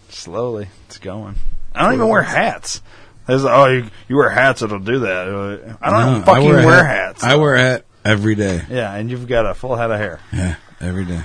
[0.09, 0.69] slowly.
[0.87, 1.35] It's going.
[1.75, 2.81] I don't even wear hats.
[3.27, 5.29] There's oh, you, you wear hats, it'll do that.
[5.29, 7.07] Uh, I don't No, even fucking wear wear, hat.
[7.07, 7.25] hats.
[7.25, 8.63] I wear a hat every day.
[8.69, 10.21] Yeah, and you've got a full head of hair.
[10.33, 11.23] Yeah, every day.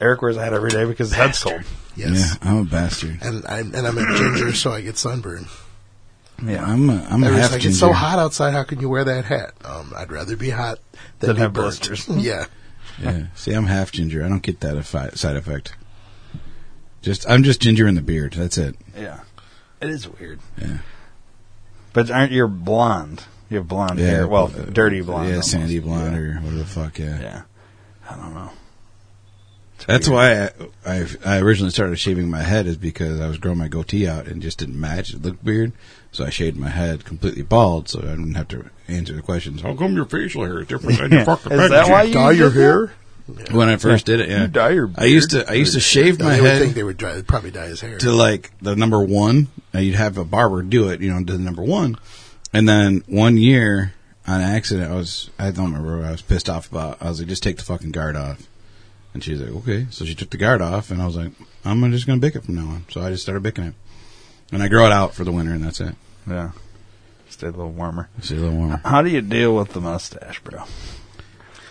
[0.00, 1.62] Eric wears a hat every day because his head's cold.
[1.94, 2.36] Yes.
[2.42, 3.18] Yeah, I'm a bastard.
[3.22, 5.46] And I'm and I'm a ginger, so I get sunburn.
[6.42, 6.64] Yeah.
[6.64, 7.68] I'm a, I'm a half like, ginger.
[7.68, 8.52] it's so hot outside.
[8.52, 9.52] How can you wear that hat?
[9.64, 10.78] Um, I'd rather be hot
[11.18, 11.64] than Than be have burnt.
[11.66, 12.08] blisters.
[12.24, 12.46] yeah.
[13.02, 13.26] Yeah.
[13.34, 14.24] See, I'm half ginger.
[14.24, 15.74] I don't get that effi- side effect.
[17.02, 18.32] Just I'm just ginger in the beard.
[18.32, 18.76] That's it.
[18.96, 19.20] Yeah.
[19.82, 20.40] It is weird.
[20.60, 20.78] Yeah.
[21.92, 23.24] But aren't you blonde?
[23.48, 24.06] You have blonde Yeah.
[24.06, 24.28] hair.
[24.28, 25.26] Well, uh, dirty blonde.
[25.28, 25.50] Yeah, almost.
[25.50, 26.20] sandy blonde Yeah.
[26.20, 26.98] or whatever the fuck.
[26.98, 27.20] Yeah.
[27.20, 27.42] Yeah.
[28.08, 28.50] I don't know.
[29.76, 30.52] It's That's weird.
[30.84, 33.68] why I, I I originally started shaving my head is because I was growing my
[33.68, 35.14] goatee out and just didn't match.
[35.14, 35.72] It looked weird,
[36.12, 39.62] so I shaved my head completely bald, so I didn't have to answer the questions.
[39.62, 42.32] How come your facial hair is different than your fucking Is that why you Dye
[42.32, 42.92] your hair?
[43.50, 44.42] When I first did it, yeah.
[44.42, 46.60] You dye your I used to I used to shave No, my they would head
[46.62, 47.98] think they would they'd probably dye his hair.
[47.98, 49.48] to like the number one.
[49.72, 51.96] You'd have a barber do it, you know, to the number one.
[52.52, 53.94] And then one year
[54.26, 56.98] on accident, I was, I don't remember what I was pissed off about.
[57.00, 58.46] I was like, just take the fucking guard off.
[59.14, 59.86] And she's like, okay.
[59.90, 61.30] So she took the guard off and I was like,
[61.64, 62.84] I'm just going to bick it from now on.
[62.90, 63.74] So I just started bicking it.
[64.52, 65.94] And I grow it out for the winter and that's it.
[66.28, 66.50] Yeah.
[67.28, 68.08] Stay a little warmer.
[68.20, 68.80] Stay a little warmer.
[68.84, 70.64] How do you deal with the mustache, bro?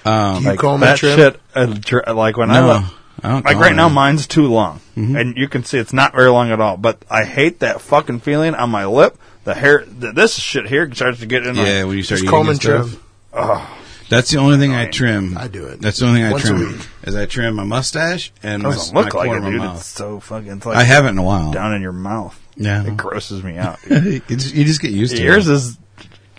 [0.05, 1.15] Um, You like comb and that trim?
[1.17, 1.39] shit.
[1.53, 2.83] Uh, dr- like when I no, let,
[3.23, 3.75] I don't like right it.
[3.75, 5.19] now, mine's too long, Mhm.
[5.19, 6.77] and you can see it's not very long at all.
[6.77, 9.17] But I hate that fucking feeling on my lip.
[9.43, 11.55] The hair, th- this shit here starts to get in.
[11.55, 12.99] Yeah, my, when you start Just eating and and trim.
[13.33, 13.77] oh,
[14.09, 15.37] That's the only thing I trim.
[15.37, 15.81] I do it.
[15.81, 16.71] That's the only thing I Once a trim.
[16.73, 16.87] week.
[17.03, 19.55] Is I trim my mustache and my, doesn't my look like it, dude.
[19.59, 19.77] mouth.
[19.77, 20.51] It's so fucking.
[20.51, 21.51] It's like I haven't in a while.
[21.51, 22.39] down in your mouth.
[22.55, 22.83] Yeah.
[22.85, 23.79] It grosses me out.
[23.89, 25.53] you, just, get used to yours it.
[25.53, 25.77] is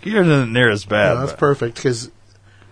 [0.03, 1.13] yours isn't near as bad.
[1.15, 2.09] No, that's but- perfect because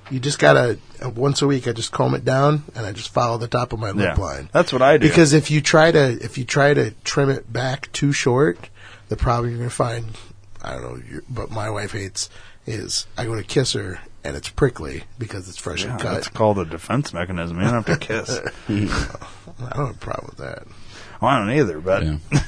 [0.09, 1.67] you just gotta uh, once a week.
[1.67, 4.23] I just comb it down and I just follow the top of my lip yeah,
[4.23, 4.49] line.
[4.51, 5.07] that's what I do.
[5.07, 8.69] Because if you try to if you try to trim it back too short,
[9.09, 10.05] the problem you're gonna find,
[10.61, 12.29] I don't know, but my wife hates
[12.65, 16.27] is I go to kiss her and it's prickly because it's fresh yeah, and that's
[16.27, 16.33] cut.
[16.37, 17.57] called a defense mechanism.
[17.57, 18.39] You don't have to kiss.
[18.39, 20.63] I don't have a problem with that.
[21.21, 22.17] well, I don't either, but Yeah.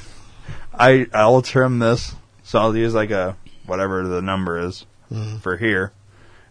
[0.74, 3.36] I I'll trim this, so I'll use like a
[3.66, 5.38] whatever the number is Mm-hmm.
[5.38, 5.92] for here,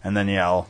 [0.04, 0.68] and then yeah, I'll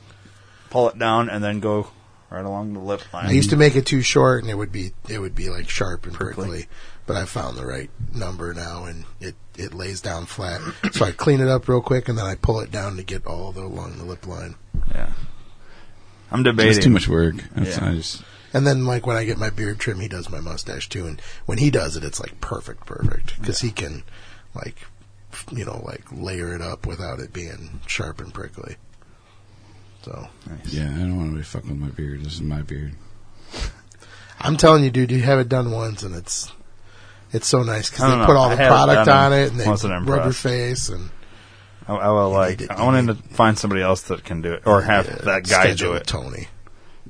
[0.72, 1.88] pull it down and then go
[2.30, 3.26] right along the lip line.
[3.26, 5.68] I used to make it too short, and it would be it would be like
[5.68, 6.48] sharp and Prickly.
[6.48, 6.66] prickly.
[7.04, 10.60] But I found the right number now, and it it lays down flat.
[10.92, 13.26] so I clean it up real quick, and then I pull it down to get
[13.26, 14.54] all the along the lip line.
[14.94, 15.12] yeah,
[16.30, 16.70] I'm debating.
[16.76, 17.34] It's too much work.
[17.54, 17.88] That's, Yeah.
[17.90, 18.22] I just,
[18.54, 21.20] And then like when I get my beard trim, he does my mustache too, and
[21.44, 24.04] when he does it, it's like perfect, perfect because he can
[24.54, 24.76] like
[25.50, 28.76] you know like layer it up without it being sharp and prickly.
[30.03, 30.72] So Nice.
[30.74, 32.24] yeah, I don't want to be fucking with my beard.
[32.24, 32.94] This is my beard.
[34.40, 36.50] I'm telling you, dude, you have it done once, and it's
[37.32, 38.26] it's so nice because they know.
[38.26, 39.66] put all I the product on it, and they
[40.11, 41.11] rub your face, and
[41.86, 42.59] I, I will like.
[42.59, 45.48] to- I wanted to find somebody else that can do it, or have uh, that
[45.48, 46.07] guy do it.
[46.07, 46.48] Tony.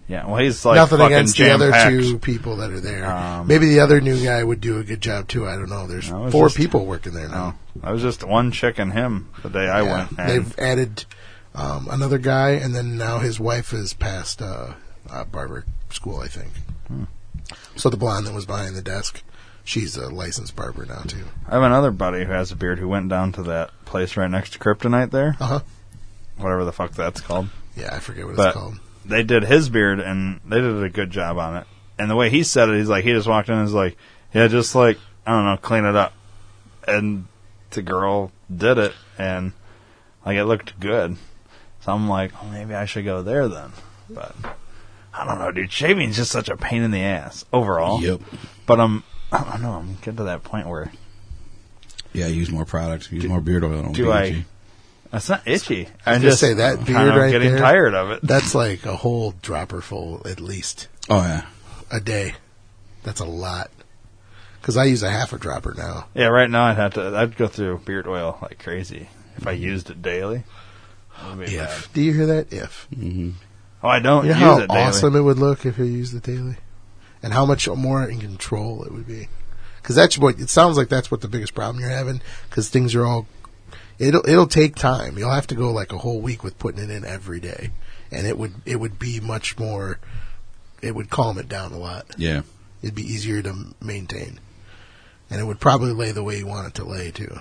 [0.08, 3.06] Yeah, well, he's like Nothing against the other two people that are there.
[3.06, 5.48] Um, Maybe the other new guy would do a good job too.
[5.48, 5.86] I don't know.
[5.86, 7.54] There's four just- people working there now.
[7.76, 10.10] No, I was just one chick and him the day I went.
[10.18, 11.04] And They've added
[11.54, 14.74] um, another guy, and then now his wife has passed uh,
[15.10, 16.50] uh, barber school, I think.
[16.88, 17.04] Hmm.
[17.76, 19.22] So the blonde that was behind the desk,
[19.64, 21.24] she's a licensed barber now too.
[21.46, 24.30] I have another buddy who has a beard who went down to that place right
[24.30, 25.60] next to Kryptonite there, Uh huh.
[26.38, 27.48] whatever the fuck that's called.
[27.76, 28.78] Yeah, I forget what But- it's called.
[29.04, 31.66] They did his beard and they did a good job on it.
[31.98, 33.96] And the way he said it, he's like, he just walked in and was like,
[34.32, 34.96] yeah, just like,
[35.26, 36.12] I don't know, clean it up.
[36.86, 37.26] And
[37.70, 39.52] the girl did it and
[40.24, 41.16] like it looked good.
[41.82, 43.72] So I'm like, oh, maybe I should go there then.
[44.08, 44.34] But
[45.12, 45.72] I don't know, dude.
[45.72, 48.00] Shaving's just such a pain in the ass overall.
[48.00, 48.20] Yep.
[48.66, 50.92] But I'm, I don't know, I'm getting to that point where
[52.12, 53.10] Yeah, use more products.
[53.10, 53.82] Use more beard oil.
[53.82, 54.44] Don't do be I- itchy.
[55.14, 55.88] It's not itchy.
[56.06, 58.20] I was I'm just say, that kind beard of right getting there- tired of it.
[58.22, 61.44] That's like a whole dropper full at least Oh yeah.
[61.90, 62.34] a day.
[63.02, 63.70] That's a lot.
[64.60, 66.06] Because I use a half a dropper now.
[66.14, 67.14] Yeah, right now I'd have to.
[67.16, 69.64] I'd go through beard oil like crazy if I mm-hmm.
[69.64, 70.44] used it daily.
[71.22, 71.70] That would be bad.
[71.70, 72.52] If do you hear that?
[72.52, 73.30] If hmm
[73.82, 74.80] Oh, I don't you know use how it daily.
[74.82, 76.56] awesome it would look if you used it daily,
[77.22, 79.28] and how much more in control it would be.
[79.80, 80.88] Because that's what it sounds like.
[80.88, 82.20] That's what the biggest problem you're having.
[82.48, 83.26] Because things are all.
[83.98, 85.18] It'll it'll take time.
[85.18, 87.70] You'll have to go like a whole week with putting it in every day,
[88.12, 89.98] and it would it would be much more.
[90.80, 92.06] It would calm it down a lot.
[92.16, 92.42] Yeah.
[92.82, 94.38] It'd be easier to maintain,
[95.30, 97.40] and it would probably lay the way you want it to lay too.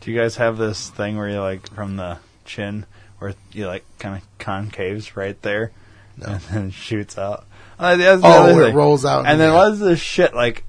[0.00, 2.18] Do you guys have this thing where you like from the
[2.50, 2.86] chin
[3.18, 5.72] where you like kind of concaves right there
[6.16, 6.26] No.
[6.28, 7.46] and then shoots out?
[7.78, 8.74] Uh, that's Oh, it thing.
[8.74, 9.26] rolls out.
[9.26, 9.56] And then yeah.
[9.68, 10.64] what's this shit like?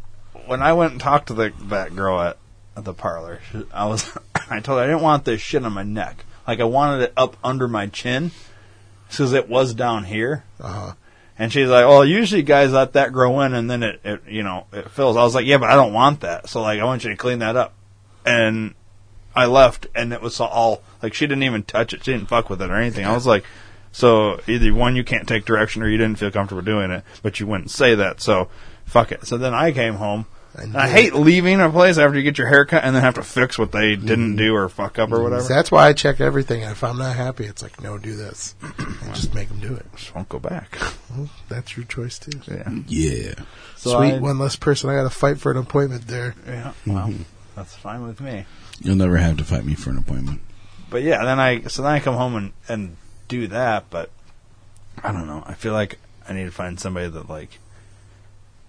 [0.45, 2.37] When I went and talked to the that girl at,
[2.77, 4.11] at the parlor, she, I was
[4.49, 6.23] I told her I didn't want this shit on my neck.
[6.47, 8.31] Like I wanted it up under my chin,
[9.09, 10.43] because it was down here.
[10.59, 10.93] Uh-huh.
[11.39, 14.43] And she's like, "Well, usually guys let that grow in, and then it, it, you
[14.43, 16.49] know, it fills." I was like, "Yeah, but I don't want that.
[16.49, 17.73] So like, I want you to clean that up."
[18.25, 18.73] And
[19.35, 22.03] I left, and it was all like she didn't even touch it.
[22.03, 23.05] She didn't fuck with it or anything.
[23.05, 23.45] I was like,
[23.91, 27.39] "So either one, you can't take direction, or you didn't feel comfortable doing it, but
[27.39, 28.21] you wouldn't say that.
[28.21, 28.49] So
[28.85, 30.25] fuck it." So then I came home.
[30.53, 33.03] And And I hate leaving a place after you get your hair cut and then
[33.03, 34.37] have to fix what they didn't mm-hmm.
[34.37, 35.23] do or fuck up or mm-hmm.
[35.23, 35.47] whatever.
[35.47, 36.61] That's why I check everything.
[36.61, 38.55] If I'm not happy, it's like, no, do this.
[39.01, 39.85] And just make them do it.
[39.95, 40.77] Just won't go back.
[41.09, 42.39] Well, that's your choice too.
[42.47, 42.69] Yeah.
[42.87, 43.33] Yeah.
[43.77, 46.35] So Sweet, I- one less person I got to fight for an appointment there.
[46.45, 46.73] Yeah.
[46.85, 47.23] Well, mm-hmm.
[47.55, 48.45] that's fine with me.
[48.81, 50.41] You'll never have to fight me for an appointment.
[50.89, 54.09] But yeah, then I so then I come home and and do that, but
[55.03, 55.43] I don't know.
[55.45, 57.59] I feel like I need to find somebody that like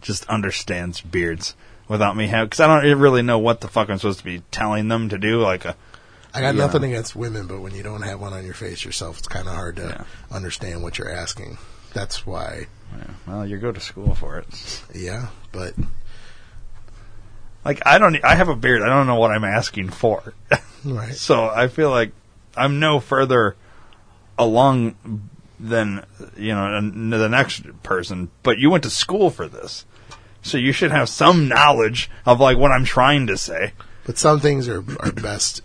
[0.00, 1.54] just understands beards
[1.88, 4.42] without me having because I don't really know what the fuck I'm supposed to be
[4.50, 5.40] telling them to do.
[5.40, 5.76] Like a
[6.34, 6.62] I got Yeah.
[6.66, 9.46] nothing against women, but when you don't have one on your face yourself, it's kind
[9.46, 10.04] of hard to Yeah.
[10.34, 11.58] understand what you're asking.
[11.92, 12.68] That's why,
[13.26, 14.82] well, you go to school for it.
[14.94, 15.26] yeah.
[15.52, 15.74] But
[17.64, 18.22] Like I don't.
[18.24, 18.82] I have a beard.
[18.82, 20.34] I don't know what I'm asking for.
[20.84, 22.12] right, So I feel like
[22.56, 23.56] I'm no further
[24.38, 24.96] along
[25.60, 26.04] than
[26.36, 28.30] you know the next person.
[28.42, 29.84] But you went to school for this,
[30.42, 33.72] so you should have some knowledge of like what I'm trying to say.
[34.04, 35.62] but some things are are best.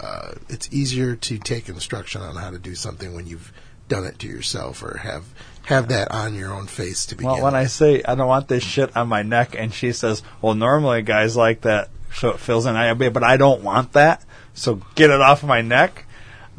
[0.00, 3.52] Uh, it's easier to take instruction on how to do something when you've
[3.88, 5.24] done it to yourself or have
[5.64, 7.32] have that on your own face to begin.
[7.32, 10.22] Well, when I say I don't want this shit on my neck, and she says,
[10.40, 14.24] "Well, normally guys like that, so it fills in." I but I don't want that,
[14.54, 16.06] so get it off my neck.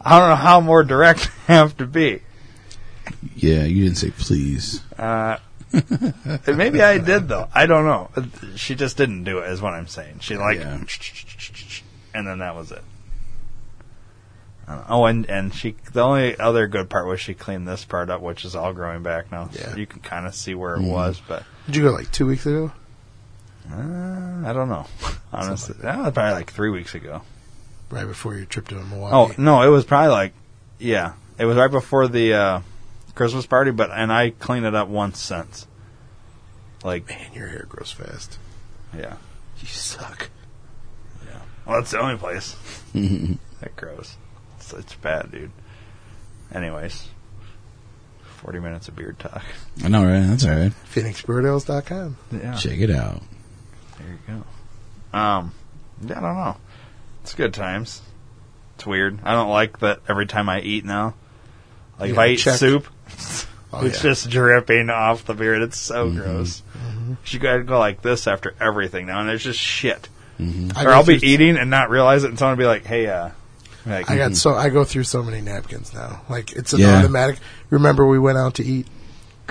[0.04, 2.22] I don't know how more direct I have to be.
[3.36, 4.82] Yeah, you didn't say please.
[4.98, 5.38] Uh,
[6.48, 7.48] maybe I did though.
[7.54, 8.10] I don't know.
[8.56, 9.50] She just didn't do it.
[9.50, 10.20] Is what I'm saying.
[10.20, 10.76] She like, Yeah.
[12.14, 12.84] and then that was it.
[14.68, 18.10] Uh, oh, and and she the only other good part was she cleaned this part
[18.10, 19.50] up, which is all growing back now.
[19.52, 19.76] So Yeah.
[19.76, 20.92] you can kind of see where it Mhm.
[20.92, 22.72] was, but did you go like two weeks ago?
[23.72, 24.86] Uh, I don't know.
[25.34, 27.22] Honestly, that was probably like three weeks ago.
[27.90, 29.36] Right before your trip to Oh Milwaukee.
[29.38, 30.34] no, it was probably like,
[30.80, 32.62] yeah, it was right before the uh,
[33.16, 33.72] Christmas party.
[33.72, 35.68] But and I cleaned it up once since.
[36.84, 38.40] Like, Man, your hair grows fast.
[38.98, 39.16] yeah,
[39.60, 40.30] You suck.
[41.26, 41.38] Yeah.
[41.66, 42.56] Well, that's the only place
[42.94, 44.16] that grows.
[44.74, 45.52] It's, it's bad, dude.
[46.54, 47.08] Anyways,
[48.22, 49.44] forty minutes of beard talk.
[49.84, 50.22] I know, right?
[50.28, 50.72] That's all right.
[50.94, 52.18] PhoenixBirdales.com.
[52.32, 53.22] Yeah, Check it out.
[53.98, 54.18] there you
[55.14, 55.18] go.
[55.18, 55.54] Um,
[56.06, 56.58] yeah, I don't know.
[57.24, 58.02] It's good times.
[58.76, 59.20] It's weird.
[59.24, 61.14] I don't like that every time I eat now.
[62.00, 62.56] Like You if I eat check.
[62.58, 62.88] soup,
[63.74, 64.10] Oh, it's yeah.
[64.10, 65.62] just dripping off the beard.
[65.62, 66.64] It's so gross.
[67.28, 70.10] You gotta go like this after everything now, and it's just shit.
[70.40, 72.68] I or go I'll be through- eating and not realize it, and someone will be
[72.68, 73.30] like, "Hey, uh,
[73.86, 76.22] like, I got so I go through so many napkins now.
[76.30, 76.98] Like it's an Yeah.
[77.00, 77.40] automatic.
[77.70, 78.88] Remember, we went out to eat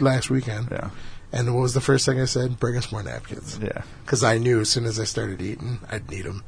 [0.00, 0.90] last weekend, yeah,
[1.32, 2.58] and what was the first thing I said?
[2.58, 6.10] Bring us more napkins, yeah, because I knew as soon as I started eating, I'd
[6.10, 6.42] need them.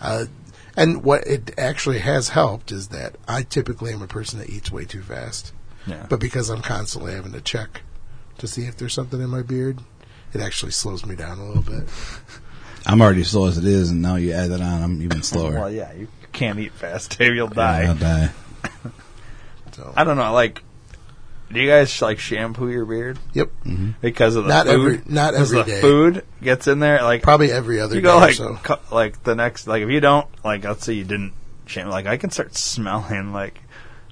[0.00, 0.26] Uh,
[0.76, 4.70] and what it actually has helped is that I typically am a person that eats
[4.72, 5.52] way too fast,
[5.86, 7.82] yeah." but because I'm constantly having to check
[8.38, 9.78] to see if there's something in my beard,
[10.32, 11.88] it actually slows me down a little bit.
[12.86, 15.52] I'm already slow as it is, and now you add that on, I'm even slower.
[15.54, 17.34] well, yeah, you can't eat fast, Dave.
[17.34, 17.84] You'll die.
[17.86, 18.30] I'll die.
[19.72, 20.32] So, I don't know.
[20.32, 20.62] Like,
[21.52, 23.50] do you guys like shampoo your beard yep,
[24.00, 24.74] because of the Not food?
[24.74, 25.80] every- not 'Cause every the day.
[25.80, 27.02] food gets in there.
[27.02, 28.54] Like, probably every other you day go or like so.
[28.62, 31.32] cu- like the next like if you don't like let's say you didn't
[31.66, 33.60] shampoo like I can start smelling like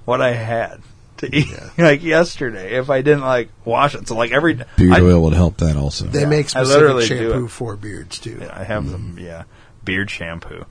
[0.05, 0.81] what I had
[1.19, 1.71] to eat Yeah.
[1.79, 4.09] like yesterday if I didn't like wash it.
[4.09, 6.07] So like every Beard I, oil would help that also.
[6.07, 7.49] They Yeah, make I specific literally do shampoo it.
[7.51, 8.39] for beards too.
[8.41, 9.13] Yeah, I have them.
[9.15, 9.25] Mm-hmm.
[9.27, 9.45] Yeah,
[9.85, 10.65] beard shampoo.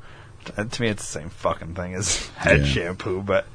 [0.57, 2.65] Uh, To me, it's the same fucking thing as head Yeah.
[2.65, 3.45] shampoo, but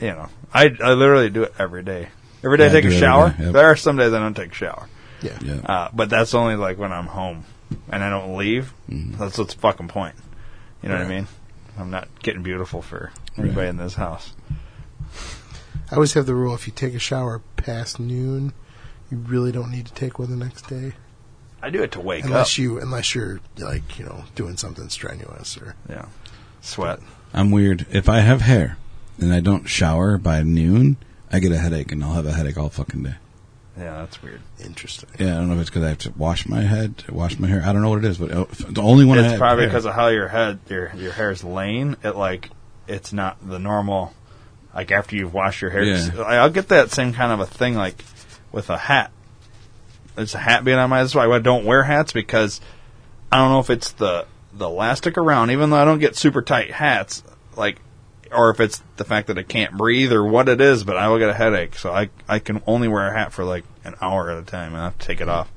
[0.00, 2.08] you know, I I literally do it every day.
[2.44, 3.34] Every day Yeah, I take I a shower.
[3.38, 3.52] yep.
[3.52, 4.88] There are some days I don't take a shower,
[5.22, 5.38] Yeah.
[5.42, 5.54] yeah.
[5.64, 7.44] uh, but that's only like when I'm home
[7.90, 8.72] and I don't leave.
[8.90, 9.18] Mhm.
[9.18, 10.14] That's what's the fucking point.
[10.82, 11.26] You know what I mean?
[11.78, 13.68] I'm not getting beautiful for anybody Right.
[13.68, 14.32] in this house.
[15.90, 18.52] I always have the rule: if you take a shower past noon,
[19.10, 20.92] you really don't need to take one the next day,
[21.62, 22.58] I do it to wake unless up.
[22.58, 26.06] you unless you're like you know doing something strenuous or yeah,
[26.60, 27.00] sweat.
[27.34, 27.86] I'm weird.
[27.90, 28.76] If I have hair
[29.20, 30.96] and I don't shower by noon,
[31.32, 33.14] I get a headache, and I'll have a headache all fucking day.
[33.76, 34.40] Yeah, that's weird.
[34.64, 35.08] interesting.
[35.20, 37.46] Yeah, I don't know if it's because I have to wash my head, wash my
[37.46, 37.62] hair.
[37.64, 39.84] I don't know what it is, but uh, the only one it's have probably because
[39.84, 41.96] of how your head your your hair's laying.
[42.02, 42.50] It like
[42.88, 44.14] it's not the normal.
[44.74, 46.10] Like after you've washed your hair, Yeah.
[46.22, 48.04] I'll get that same kind of a thing like
[48.52, 49.10] with a hat.
[50.18, 51.00] There's a hat being on my.
[51.00, 52.60] That's why I don't wear hats because
[53.30, 55.52] I don't know if it's the the elastic around.
[55.52, 57.22] Even though I don't get super tight hats,
[57.56, 57.80] like,
[58.32, 60.82] or if it's the fact that I can't breathe or what it is.
[60.82, 63.44] But I will get a headache, so I I can only wear a hat for
[63.44, 65.52] like an hour at a time, and I have to take it off.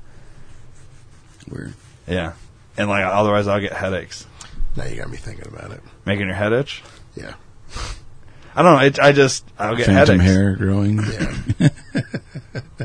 [1.50, 1.74] weird.
[2.06, 2.34] Yeah,
[2.76, 4.28] and like otherwise I'll get headaches.
[4.76, 5.80] Now you got me thinking about it.
[6.04, 6.84] Making your head itch.
[7.16, 7.34] Yeah,
[8.54, 8.84] I don't know.
[8.86, 10.36] It, I just I'll get Phantom headaches.
[10.36, 11.00] hair growing.
[11.58, 11.68] yeah.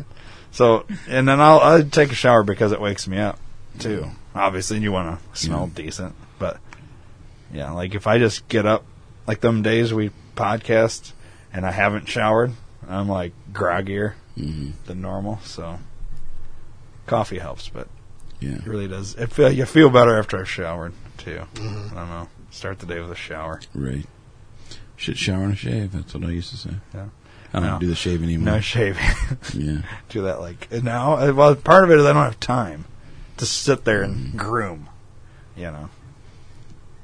[0.57, 3.37] So and then I'll I'll take a shower because it wakes me up
[3.77, 4.07] too.
[4.33, 6.57] Obviously, you want to smell decent, but
[7.53, 8.83] yeah, like if I just get up,
[9.27, 11.11] like them days we podcast
[11.53, 12.53] and I haven't showered,
[12.89, 15.37] I'm like groggier hmm than normal.
[15.43, 15.77] So
[17.05, 17.87] coffee helps, but
[18.39, 18.55] Yeah.
[18.55, 19.13] it really does.
[19.13, 21.41] It feel you feel better after I've showered too.
[21.53, 21.91] Mhm.
[21.91, 22.29] I don't know.
[22.49, 23.61] Start the day with a shower.
[23.75, 24.07] Right.
[24.95, 25.91] Should shower and shave.
[25.91, 26.71] That's what I used to say.
[26.95, 27.05] Yeah.
[27.57, 27.79] I don't No.
[27.79, 28.53] do the shave anymore.
[28.55, 29.03] No shaving.
[29.53, 29.81] yeah.
[30.09, 31.17] do that like now.
[31.17, 32.85] uh, Well, part of it is I don't have time
[33.37, 34.89] to sit there and groom.
[35.55, 35.89] You know,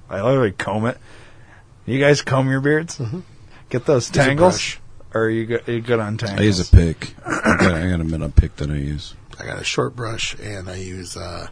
[0.09, 0.97] I literally comb it.
[1.85, 2.97] You guys comb your beards?
[2.97, 3.23] Mhm.
[3.69, 4.77] Get those Use tangles,
[5.13, 6.39] or are you good, you good on tangles?
[6.39, 7.15] I use a pick.
[7.25, 9.15] I got, I got a metal pick that I use.
[9.39, 11.47] I got a short brush and I use uh,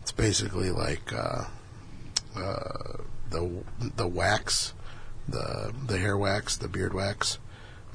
[0.00, 1.44] it's basically like uh,
[2.36, 2.96] uh,
[3.30, 3.48] the
[3.96, 4.72] the wax,
[5.28, 7.38] the the hair wax, the beard wax,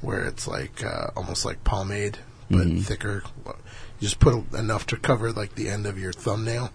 [0.02, 2.20] where it's like uh, almost like pomade
[2.50, 2.84] but Mhm.
[2.84, 3.24] thicker.
[3.46, 3.54] You
[4.00, 6.72] just put enough to cover like the end of your thumbnail,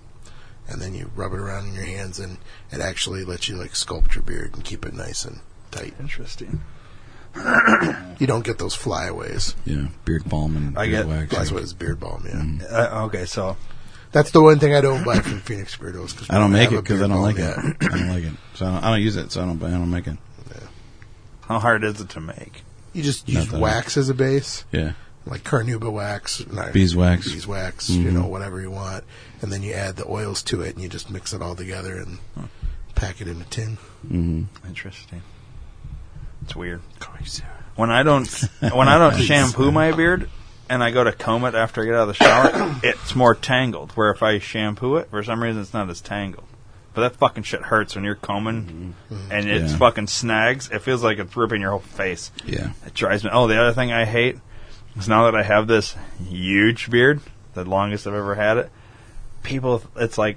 [0.69, 2.39] and then you rub it around in your hands, and
[2.71, 5.95] it actually lets you like sculpt your beard and keep it nice and tight.
[6.01, 6.61] Interesting.
[8.19, 9.55] You don't get those flyaways.
[9.65, 9.87] Yeah.
[10.05, 11.35] Beard balm and I beard get- wax.
[11.35, 12.25] That's what it's beard balm.
[12.27, 12.73] Yeah, Mhm.
[12.73, 13.57] Uh, okay, so
[14.13, 16.17] that's the one thing I don't buy from Phoenix Spiritos.
[16.17, 17.57] Cause I don't make it because I don't like yet.
[17.59, 17.77] it.
[17.81, 18.33] I don't like it.
[18.55, 19.33] So I don't, I don't use it.
[19.33, 19.63] So I don't.
[19.63, 20.19] I don't make it.
[21.49, 22.63] how hard is it to make?
[22.93, 24.93] You just use that I- wax as a base, Yeah.
[25.27, 27.27] like carnauba wax, not- Beeswax.
[27.33, 28.13] beeswax, you Mhm.
[28.13, 29.05] know, whatever you want,
[29.41, 31.97] and then you add the oils to it, and you just mix it all together
[31.99, 32.19] and
[32.95, 33.79] pack it in a tin.
[34.07, 35.23] hmm Interesting.
[36.43, 36.81] It's weird.
[37.77, 38.29] When I don't
[38.75, 40.29] when I don't shampoo my beard,
[40.69, 43.35] and I go to comb it after I get out of the shower, it's more
[43.35, 43.93] tangled.
[43.93, 46.47] Where if I shampoo it, for some reason, it's not as tangled.
[46.95, 49.33] But that fucking shit hurts when you're combing mm-hmm.
[49.33, 49.77] and it Yeah.
[49.79, 50.69] fucking snags.
[50.71, 52.31] It feels like it's ripping your whole face.
[52.45, 52.73] Yeah.
[52.87, 53.31] It drives me.
[53.33, 54.39] Oh, the other thing I hate
[54.97, 55.95] is now that I have this
[56.29, 57.21] huge beard,
[57.55, 58.71] the longest I've ever had it.
[59.43, 60.37] People, it's like,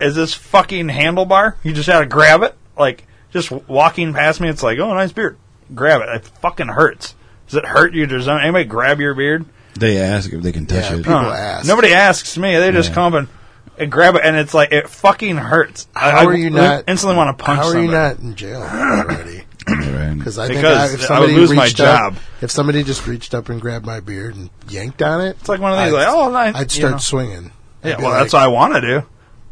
[0.00, 1.56] is this fucking handlebar?
[1.64, 2.54] You just had to grab it.
[2.78, 5.36] Like just walking past me, it's like, oh, nice beard.
[5.74, 6.08] Grab it.
[6.08, 7.14] It fucking hurts.
[7.48, 8.06] Does it hurt you?
[8.06, 9.44] Does anybody grab your beard?
[9.78, 10.96] They ask if they can touch Yeah, it.
[10.98, 11.30] people- No.
[11.30, 11.66] ask.
[11.66, 12.56] Nobody asks me.
[12.56, 12.94] They just Yeah.
[12.94, 13.28] come
[13.76, 15.86] and, and grab it, and it's like it fucking hurts.
[15.94, 17.60] I- How I are you not- instantly want to punch?
[17.60, 18.14] How are you somebody.
[18.14, 19.44] not in jail already?
[19.66, 22.22] Because I think Because I, if I would somebody lose my reached up- job.
[22.40, 25.60] if somebody just reached up and grabbed my beard and yanked on it, It's like
[25.60, 26.54] one of these, I'd- like, oh, nice.
[26.54, 26.98] I'd you start know.
[26.98, 27.50] swinging.
[27.82, 29.02] I'd Yeah, be well, like- that's what I want to do.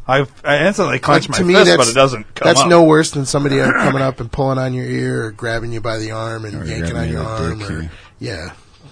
[0.07, 2.67] I, I instantly clench like, my to fist, that's, but it doesn't come That's up.
[2.69, 5.81] no worse than somebody uh, coming up and pulling on your ear or grabbing you
[5.81, 7.89] by the arm and Or yanking grabbing on your your arm, dick, or yeah.
[8.19, 8.51] yeah,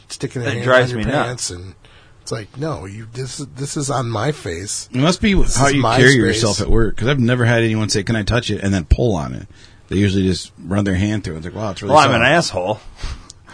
[0.10, 1.28] sticking a That hand drives on your me nuts.
[1.28, 1.76] pants, and
[2.24, 4.88] it's like, no, you this is this is on my face.
[4.92, 6.20] It must be how is you my carry space.
[6.22, 6.96] yourself at work.
[6.96, 9.48] Because I've never had anyone say, "Can I touch it?" and then pull on it.
[9.90, 11.38] They usually just run their hand through it.
[11.40, 11.94] It's like, wow, it's really.
[11.94, 12.80] well, I'm an asshole.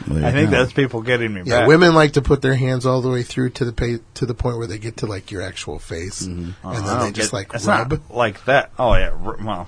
[0.08, 0.58] Well, I think go.
[0.60, 1.68] that's people getting me Yeah, back.
[1.68, 4.34] women like to put their hands all the way through to the pa- to the
[4.34, 6.44] point where they get to like your actual face, mm-hmm.
[6.44, 7.92] and I then don't they just get- like it's rub.
[7.92, 8.72] not like that.
[8.80, 9.68] Oh yeah, r- well,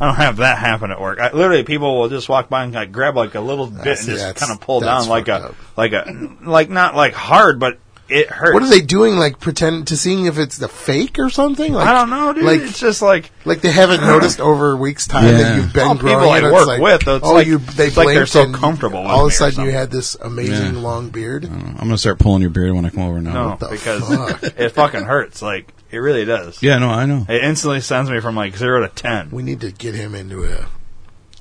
[0.00, 1.20] I don't have that happen at work.
[1.20, 4.12] I, literally, people will just walk by and like grab like a little bit see,
[4.12, 5.54] and just kind of pull down like a up.
[5.76, 7.78] like a like not like hard, but
[8.08, 8.54] it hurts.
[8.54, 9.16] What are they doing?
[9.16, 11.72] Like pretend to seeing if it's the fake or something?
[11.72, 12.44] Like, I don't know, dude.
[12.44, 15.32] Like it's just like Like they haven't noticed over a week's time Yeah.
[15.42, 17.88] that you've been All growing people I work like, with, it's oh, like- you they
[17.88, 20.80] it's like they're so comfortable All of a sudden, you had this amazing Yeah.
[20.80, 21.44] long beard.
[21.44, 23.56] I'm gonna start pulling your beard when I come over now.
[23.60, 24.42] no, because fuck?
[24.58, 25.42] it fucking hurts.
[25.42, 26.62] Like it really does.
[26.62, 27.24] Yeah, no, I know.
[27.28, 29.30] It instantly sends me from like zero to ten.
[29.30, 30.66] We need to get him into a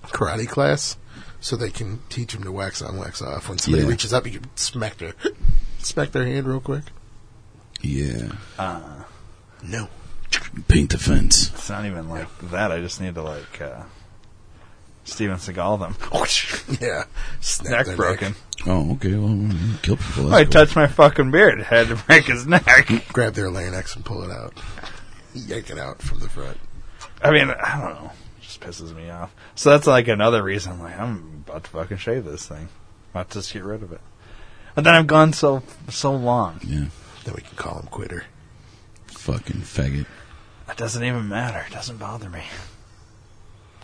[0.07, 0.97] karate class
[1.39, 3.47] so they can teach him to wax on, wax off.
[3.49, 3.89] When somebody Yeah.
[3.89, 5.13] reaches up, you can smack their
[5.87, 6.83] smack their hand real quick.
[7.81, 8.31] Yeah,
[9.63, 9.87] No,
[10.67, 11.49] paint the fence.
[11.53, 12.71] It's not even like that.
[12.71, 13.83] I just need to like uh,
[15.03, 16.77] Steven Seagal them.
[16.81, 17.03] yeah,
[17.39, 18.35] snap neck their broken.
[18.65, 19.15] Oh, okay.
[19.15, 19.51] Well,
[19.83, 20.33] kill people.
[20.33, 20.65] I That's cool.
[20.65, 21.61] touched my fucking beard.
[21.61, 22.65] Had to break his neck.
[23.13, 24.53] Grab their larynx and pull it out.
[25.35, 26.57] Yank it out from the front.
[27.21, 28.11] I mean, I don't know.
[28.39, 29.33] It just pisses me off.
[29.55, 30.73] So that's like another reason.
[30.73, 32.69] I'm like, I'm about to fucking shave this thing.
[33.11, 34.01] About to just get rid of it.
[34.77, 36.59] But then I've gone so so long.
[36.63, 36.85] Yeah,
[37.25, 38.25] Then we can call him quitter.
[39.07, 40.05] fucking faggot.
[40.67, 41.65] That doesn't even matter.
[41.67, 42.43] It doesn't bother me.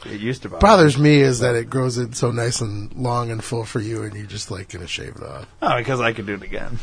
[0.05, 0.61] It used to bother.
[0.61, 4.03] bothers me is that it grows in so nice and long and full for you,
[4.03, 5.47] and you're just like gonna shave it off.
[5.63, 6.77] Oh, because I could do it again.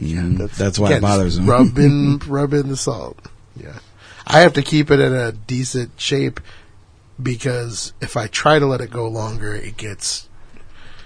[0.00, 1.50] Mm, that's- that's, why Again, it bothers just him.
[1.50, 3.20] Rub in, rub in the salt.
[3.54, 3.80] Yeah,
[4.26, 6.40] I have to keep it in a decent shape
[7.22, 10.26] because if I try to let it go longer, it gets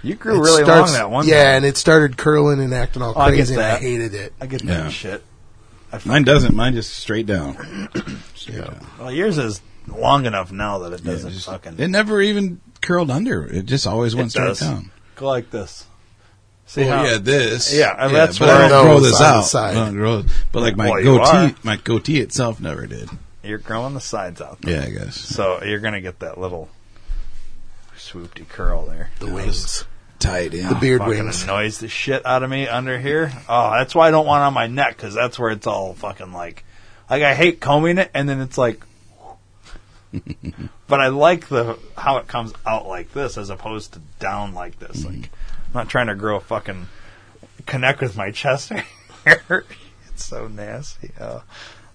[0.03, 1.27] You grew it really starts- long that one.
[1.27, 1.55] Yeah, time.
[1.57, 4.33] and it started curling and acting all Oh, I crazy, and I hated it.
[4.41, 4.83] I get Yeah.
[4.83, 5.25] that shit.
[6.05, 6.55] Mine doesn't.
[6.55, 7.55] Mine just straight down.
[8.35, 8.65] Straight Yeah.
[8.65, 8.87] down.
[8.99, 13.11] Well, yours is long enough now that it doesn't just- fucking it never even curled
[13.11, 13.45] under.
[13.47, 14.61] It just always went It straight does.
[14.61, 14.91] down.
[15.15, 15.85] go like this.
[16.67, 17.05] See well, how?
[17.05, 17.73] yeah, this.
[17.73, 19.45] Yeah, and that's but where- I don't grow this on the out.
[19.47, 19.77] side.
[19.77, 23.09] I don't grow- but like my Well, goatee, my goatee itself never did.
[23.45, 24.59] You're growing the sides out.
[24.67, 25.15] Yeah, I guess.
[25.17, 26.69] So you're gonna get that little
[28.13, 29.11] swoopty curl there.
[29.19, 29.85] The wings,
[30.19, 30.69] Tight, yeah.
[30.69, 31.43] the beard Fucking wings.
[31.43, 33.33] annoys the shit out of me under here.
[33.49, 35.95] Oh, that's why I don't want it on my neck because that's where it's all
[35.95, 36.65] fucking like,
[37.11, 38.83] like I hate combing it and then it's like.
[40.89, 44.79] but I like the how it comes out like this as opposed to down like
[44.79, 45.03] this.
[45.03, 45.21] Mm-hmm.
[45.23, 45.31] Like
[45.67, 46.87] I'm not trying to grow a fucking
[47.67, 48.71] connect with my chest
[49.25, 49.65] hair.
[50.09, 51.11] it's so nasty.
[51.21, 51.41] Uh,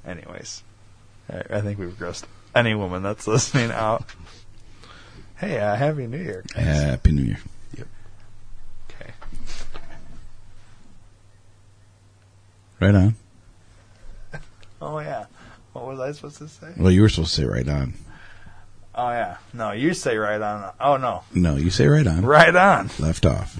[0.06, 0.62] anyways,
[1.30, 4.06] I, I think we've grossed any woman that's listening out.
[5.42, 6.44] Hey, uh, happy New Year!
[6.54, 6.64] guys.
[6.64, 7.40] Happy New Year.
[7.76, 7.88] Yep.
[8.92, 9.12] Okay.
[12.80, 13.16] Right on.
[14.84, 15.26] Oh yeah.
[15.74, 16.74] What was I supposed to say?
[16.76, 17.94] Well, you were supposed to say right on.
[18.96, 19.38] Oh yeah.
[19.54, 20.74] No, you say right on.
[20.80, 22.26] Oh no, No, you say right on.
[22.26, 22.90] right on.
[23.00, 23.60] Left off.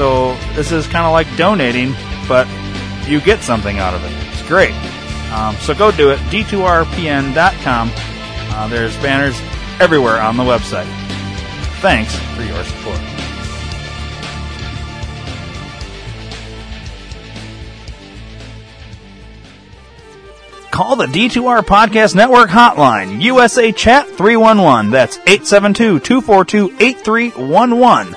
[0.00, 1.92] So this is kind of like donating,
[2.26, 2.48] but
[3.06, 4.10] you get something out of it.
[4.32, 4.72] It's great.
[5.30, 6.18] Um, so go do it.
[6.30, 7.90] D2RPN.com.
[7.94, 9.38] Uh, there's banners
[9.78, 10.86] everywhere on the website.
[11.82, 12.96] Thanks for your support.
[20.70, 24.92] Call the D2R Podcast Network hotline, USA Chat 311.
[24.92, 28.16] That's 872 242 8311.